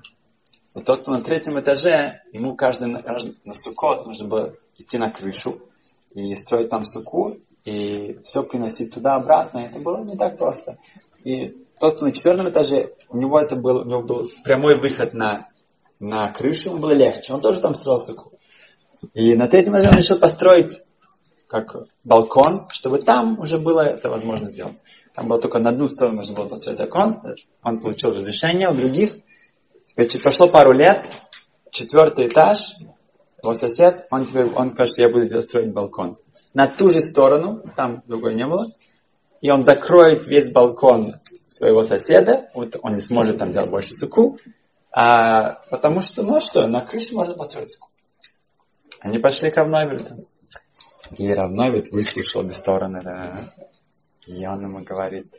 И 0.76 0.82
тот, 0.82 1.02
кто 1.02 1.12
на 1.12 1.22
третьем 1.22 1.60
этаже, 1.60 2.22
ему 2.34 2.56
каждый, 2.56 3.02
каждый 3.02 3.38
на 3.44 3.54
сукот 3.54 4.06
нужно 4.06 4.28
было 4.28 4.56
идти 4.78 4.98
на 4.98 5.12
крышу 5.12 5.62
и 6.12 6.36
строить 6.36 6.70
там 6.70 6.84
суку, 6.84 7.36
и 7.64 8.20
все 8.24 8.44
приносить 8.44 8.94
туда-обратно. 8.94 9.60
Это 9.60 9.80
было 9.80 10.04
не 10.04 10.16
так 10.16 10.38
просто. 10.38 10.78
И 11.24 11.54
тот, 11.80 11.96
кто 11.96 12.06
на 12.06 12.12
четвертом 12.12 12.50
этаже, 12.50 12.94
у 13.10 13.18
него 13.18 13.40
это 13.40 13.56
был, 13.56 13.82
у 13.82 13.86
него 13.86 14.04
был 14.04 14.30
прямой 14.44 14.80
выход 14.80 15.14
на 15.14 15.48
на 16.00 16.32
крышу, 16.32 16.70
ему 16.70 16.80
было 16.80 16.92
легче. 16.92 17.34
Он 17.34 17.42
тоже 17.42 17.60
там 17.60 17.74
строил 17.74 18.00
суку. 18.00 18.32
И 19.14 19.36
на 19.36 19.48
третьем 19.48 19.74
этаже 19.74 19.90
он 19.90 19.98
решил 19.98 20.18
построить 20.18 20.80
как 21.48 21.76
балкон, 22.04 22.62
чтобы 22.72 23.00
там 23.02 23.40
уже 23.40 23.58
было 23.58 23.82
это 23.82 24.10
возможно 24.10 24.50
сделать. 24.50 24.78
Там 25.14 25.28
было 25.28 25.42
только 25.42 25.60
на 25.60 25.72
одну 25.72 25.88
сторону 25.88 26.18
нужно 26.18 26.36
было 26.36 26.48
построить 26.48 26.80
балкон. 26.80 27.22
Он 27.64 27.80
получил 27.80 28.14
разрешение 28.14 28.70
у 28.70 28.74
других. 28.74 29.14
Теперь 29.86 30.10
прошло 30.22 30.48
пару 30.48 30.74
лет, 30.74 31.10
четвертый 31.72 32.28
этаж, 32.28 32.76
его 33.44 33.54
сосед, 33.54 34.06
он 34.12 34.26
теперь, 34.26 34.48
он 34.54 34.72
скажет, 34.72 34.98
я 34.98 35.10
буду 35.10 35.42
строить 35.42 35.72
балкон. 35.72 36.18
На 36.54 36.68
ту 36.68 36.90
же 36.90 37.00
сторону, 37.00 37.64
там 37.76 38.04
другой 38.08 38.36
не 38.36 38.46
было, 38.46 38.66
и 39.42 39.50
он 39.50 39.64
закроет 39.64 40.26
весь 40.28 40.52
балкон 40.52 41.14
своего 41.48 41.84
соседа, 41.84 42.50
вот 42.54 42.78
он 42.82 42.94
не 42.94 43.00
сможет 43.00 43.38
там 43.38 43.52
делать 43.52 43.70
больше 43.70 43.94
суку, 43.94 44.40
а, 44.92 45.62
потому 45.70 46.02
что, 46.02 46.24
ну 46.24 46.36
а 46.36 46.40
что, 46.40 46.68
на 46.68 46.82
крыше 46.82 47.14
можно 47.14 47.36
построить 47.36 47.70
цикл. 47.70 47.86
Они 49.00 49.20
пошли 49.20 49.52
к 49.52 49.58
Равновиту. 49.58 50.16
И 51.16 51.32
Равновит 51.32 51.92
выслушал 51.92 52.44
без 52.44 52.58
стороны, 52.58 53.02
да. 53.02 53.54
И 54.26 54.46
он 54.46 54.62
ему 54.62 54.84
говорит, 54.84 55.30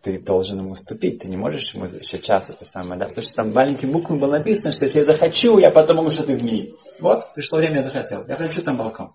ты 0.00 0.18
должен 0.20 0.60
ему 0.60 0.72
уступить, 0.72 1.20
ты 1.20 1.28
не 1.28 1.36
можешь 1.36 1.74
ему 1.74 1.86
сейчас 1.86 2.50
это 2.50 2.64
самое, 2.64 3.00
да, 3.00 3.06
потому 3.06 3.22
что 3.22 3.34
там 3.36 3.52
маленьким 3.52 3.90
буквами 3.90 4.20
было 4.20 4.32
написано, 4.32 4.70
что 4.70 4.84
если 4.84 5.00
я 5.00 5.04
захочу, 5.04 5.58
я 5.58 5.70
потом 5.70 5.96
могу 5.96 6.10
что-то 6.10 6.32
изменить. 6.34 6.74
Вот, 7.00 7.32
пришло 7.34 7.58
время, 7.58 7.76
я 7.76 7.82
захотел, 7.82 8.24
я 8.28 8.34
хочу 8.34 8.62
там 8.62 8.76
балкон. 8.76 9.14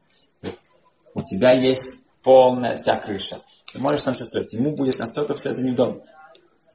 у 1.13 1.21
тебя 1.21 1.53
есть 1.53 1.97
полная 2.23 2.75
вся 2.75 2.97
крыша. 2.97 3.37
Ты 3.71 3.79
можешь 3.79 4.01
там 4.01 4.13
все 4.13 4.25
строить. 4.25 4.51
Ему 4.53 4.75
будет 4.75 4.97
настолько 4.99 5.35
все 5.35 5.51
это 5.51 5.61
невдомно. 5.61 6.01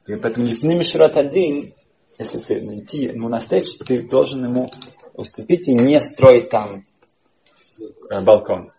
И 0.07 0.15
поэтому 0.17 0.47
лифны 0.47 0.75
мишурат 0.75 1.17
один, 1.17 1.75
если 2.19 2.39
ты 2.39 2.63
найти 2.63 3.07
ему 3.07 3.29
на 3.29 3.41
встречу, 3.41 3.85
ты 3.85 4.03
должен 4.03 4.45
ему 4.45 4.69
уступить 5.15 5.69
и 5.69 5.75
не 5.75 6.01
строить 6.01 6.51
там 6.51 6.85
балкон. 8.23 8.71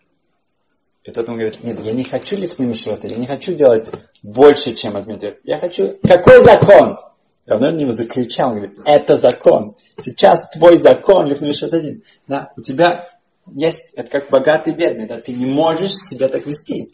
И 1.04 1.12
тот 1.12 1.28
ему 1.28 1.36
говорит, 1.36 1.62
нет, 1.62 1.78
я 1.84 1.92
не 1.92 2.02
хочу 2.02 2.36
лифны 2.36 2.66
мишурат, 2.66 3.04
я 3.04 3.16
не 3.16 3.26
хочу 3.26 3.54
делать 3.54 3.90
больше, 4.24 4.74
чем 4.74 4.94
меня. 4.94 5.34
Я 5.44 5.58
хочу... 5.58 5.96
Какой 6.02 6.44
закон? 6.44 6.96
Все 7.38 7.52
равно 7.52 7.70
на 7.70 7.76
него 7.76 7.92
закричал, 7.92 8.50
говорит, 8.50 8.78
это 8.84 9.16
закон. 9.16 9.76
Сейчас 9.98 10.40
твой 10.50 10.78
закон, 10.78 11.26
лифны 11.26 11.46
мишурат 11.46 11.74
один. 11.74 12.02
Да, 12.26 12.52
у 12.56 12.62
тебя 12.62 13.08
есть, 13.46 13.92
это 13.94 14.10
как 14.10 14.30
богатый 14.30 14.74
бедный, 14.74 15.06
да, 15.06 15.20
ты 15.20 15.32
не 15.32 15.46
можешь 15.46 15.92
себя 15.94 16.28
так 16.28 16.44
вести. 16.44 16.90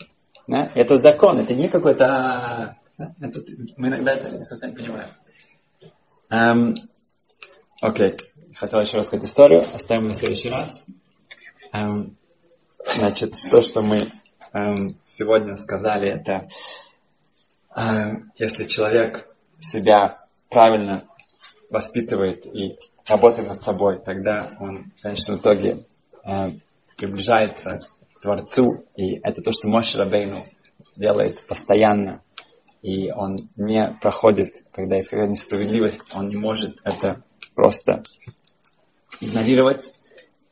Да? 0.47 0.69
Это 0.75 0.99
закон, 0.99 1.39
это 1.39 1.55
не 1.55 1.69
какой-то... 1.69 2.05
А, 2.05 2.77
это, 3.21 3.41
мы 3.79 3.89
иногда 3.89 4.13
это 4.13 4.37
не 4.37 4.45
совсем 4.45 4.75
понимаем. 4.75 5.09
Um, 6.31 6.75
окей, 7.81 8.15
хотел 8.55 8.81
еще 8.81 8.99
рассказать 8.99 9.25
историю, 9.25 9.65
оставим 9.73 10.09
на 10.09 10.15
следующий 10.15 10.51
раз. 10.51 10.83
Um, 11.73 12.17
значит, 12.87 13.35
то, 13.51 13.63
что 13.63 13.83
мы 13.83 13.99
um, 14.53 14.95
сегодня 15.05 15.57
сказали, 15.57 16.11
это 16.11 16.49
um, 17.75 18.25
если 18.37 18.67
человек 18.67 19.29
себя 19.59 20.19
правильно 20.51 21.05
воспитывает 21.71 22.45
и 22.47 22.77
работает 23.09 23.49
над 23.49 23.63
собой, 23.63 24.01
тогда 24.05 24.51
он 24.61 24.93
в 24.97 25.03
конечном 25.03 25.39
итоге 25.39 25.79
э, 26.25 26.51
приближается 26.97 27.81
к 28.15 28.21
Творцу, 28.21 28.85
и 28.95 29.17
это 29.23 29.43
то, 29.43 29.53
что 29.53 29.69
Моше 29.69 29.99
Рабейну 29.99 30.45
делает 30.95 31.45
постоянно, 31.47 32.23
и 32.83 33.11
он 33.11 33.37
не 33.57 33.97
проходит, 34.03 34.67
когда 34.73 34.97
есть 34.97 35.09
какая-то 35.09 35.31
несправедливость, 35.31 36.15
он 36.15 36.29
не 36.29 36.37
может 36.37 36.77
это 36.85 37.23
просто 37.55 38.03
игнорировать, 39.21 39.93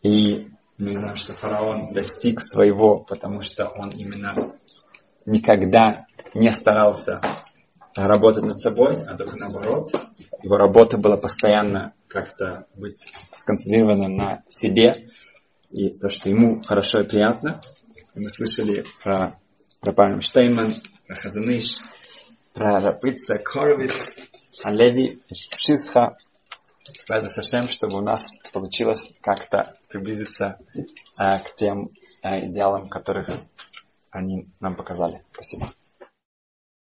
и 0.02 0.48
мы 0.80 0.92
знаем, 0.92 1.16
что 1.16 1.34
фараон 1.34 1.92
достиг 1.92 2.40
своего, 2.40 2.98
потому 2.98 3.40
что 3.42 3.68
он 3.68 3.90
именно 3.90 4.34
никогда 5.26 6.06
не 6.34 6.50
старался 6.50 7.20
работать 7.96 8.44
над 8.44 8.58
собой, 8.58 9.02
а 9.02 9.16
только 9.16 9.36
наоборот. 9.36 9.88
Его 10.42 10.56
работа 10.56 10.96
была 10.96 11.16
постоянно 11.16 11.92
как-то 12.08 12.66
быть 12.74 13.12
сконцентрирована 13.36 14.08
на 14.08 14.42
себе, 14.48 15.08
и 15.70 15.90
то, 15.90 16.08
что 16.08 16.30
ему 16.30 16.62
хорошо 16.62 17.00
и 17.00 17.04
приятно. 17.04 17.60
И 18.14 18.20
мы 18.20 18.30
слышали 18.30 18.84
про, 19.02 19.38
про 19.80 19.92
Павел 19.92 20.20
Штейман, 20.20 20.72
про 21.06 21.14
Хазаныш, 21.14 21.78
про 22.54 22.80
Рапица 22.80 23.38
Коровиц, 23.38 24.16
Алеви, 24.64 25.10
Шисха. 25.32 26.16
Спасибо 26.90 27.28
Сашем, 27.28 27.68
чтобы 27.68 27.98
у 27.98 28.00
нас 28.00 28.22
получилось 28.52 29.12
как-то 29.20 29.76
приблизиться 29.90 30.58
э, 31.18 31.38
к 31.40 31.54
тем 31.56 31.90
э, 32.22 32.46
идеалам, 32.46 32.88
которых 32.88 33.30
они 34.10 34.48
нам 34.60 34.76
показали. 34.76 35.22
Спасибо. 35.32 35.72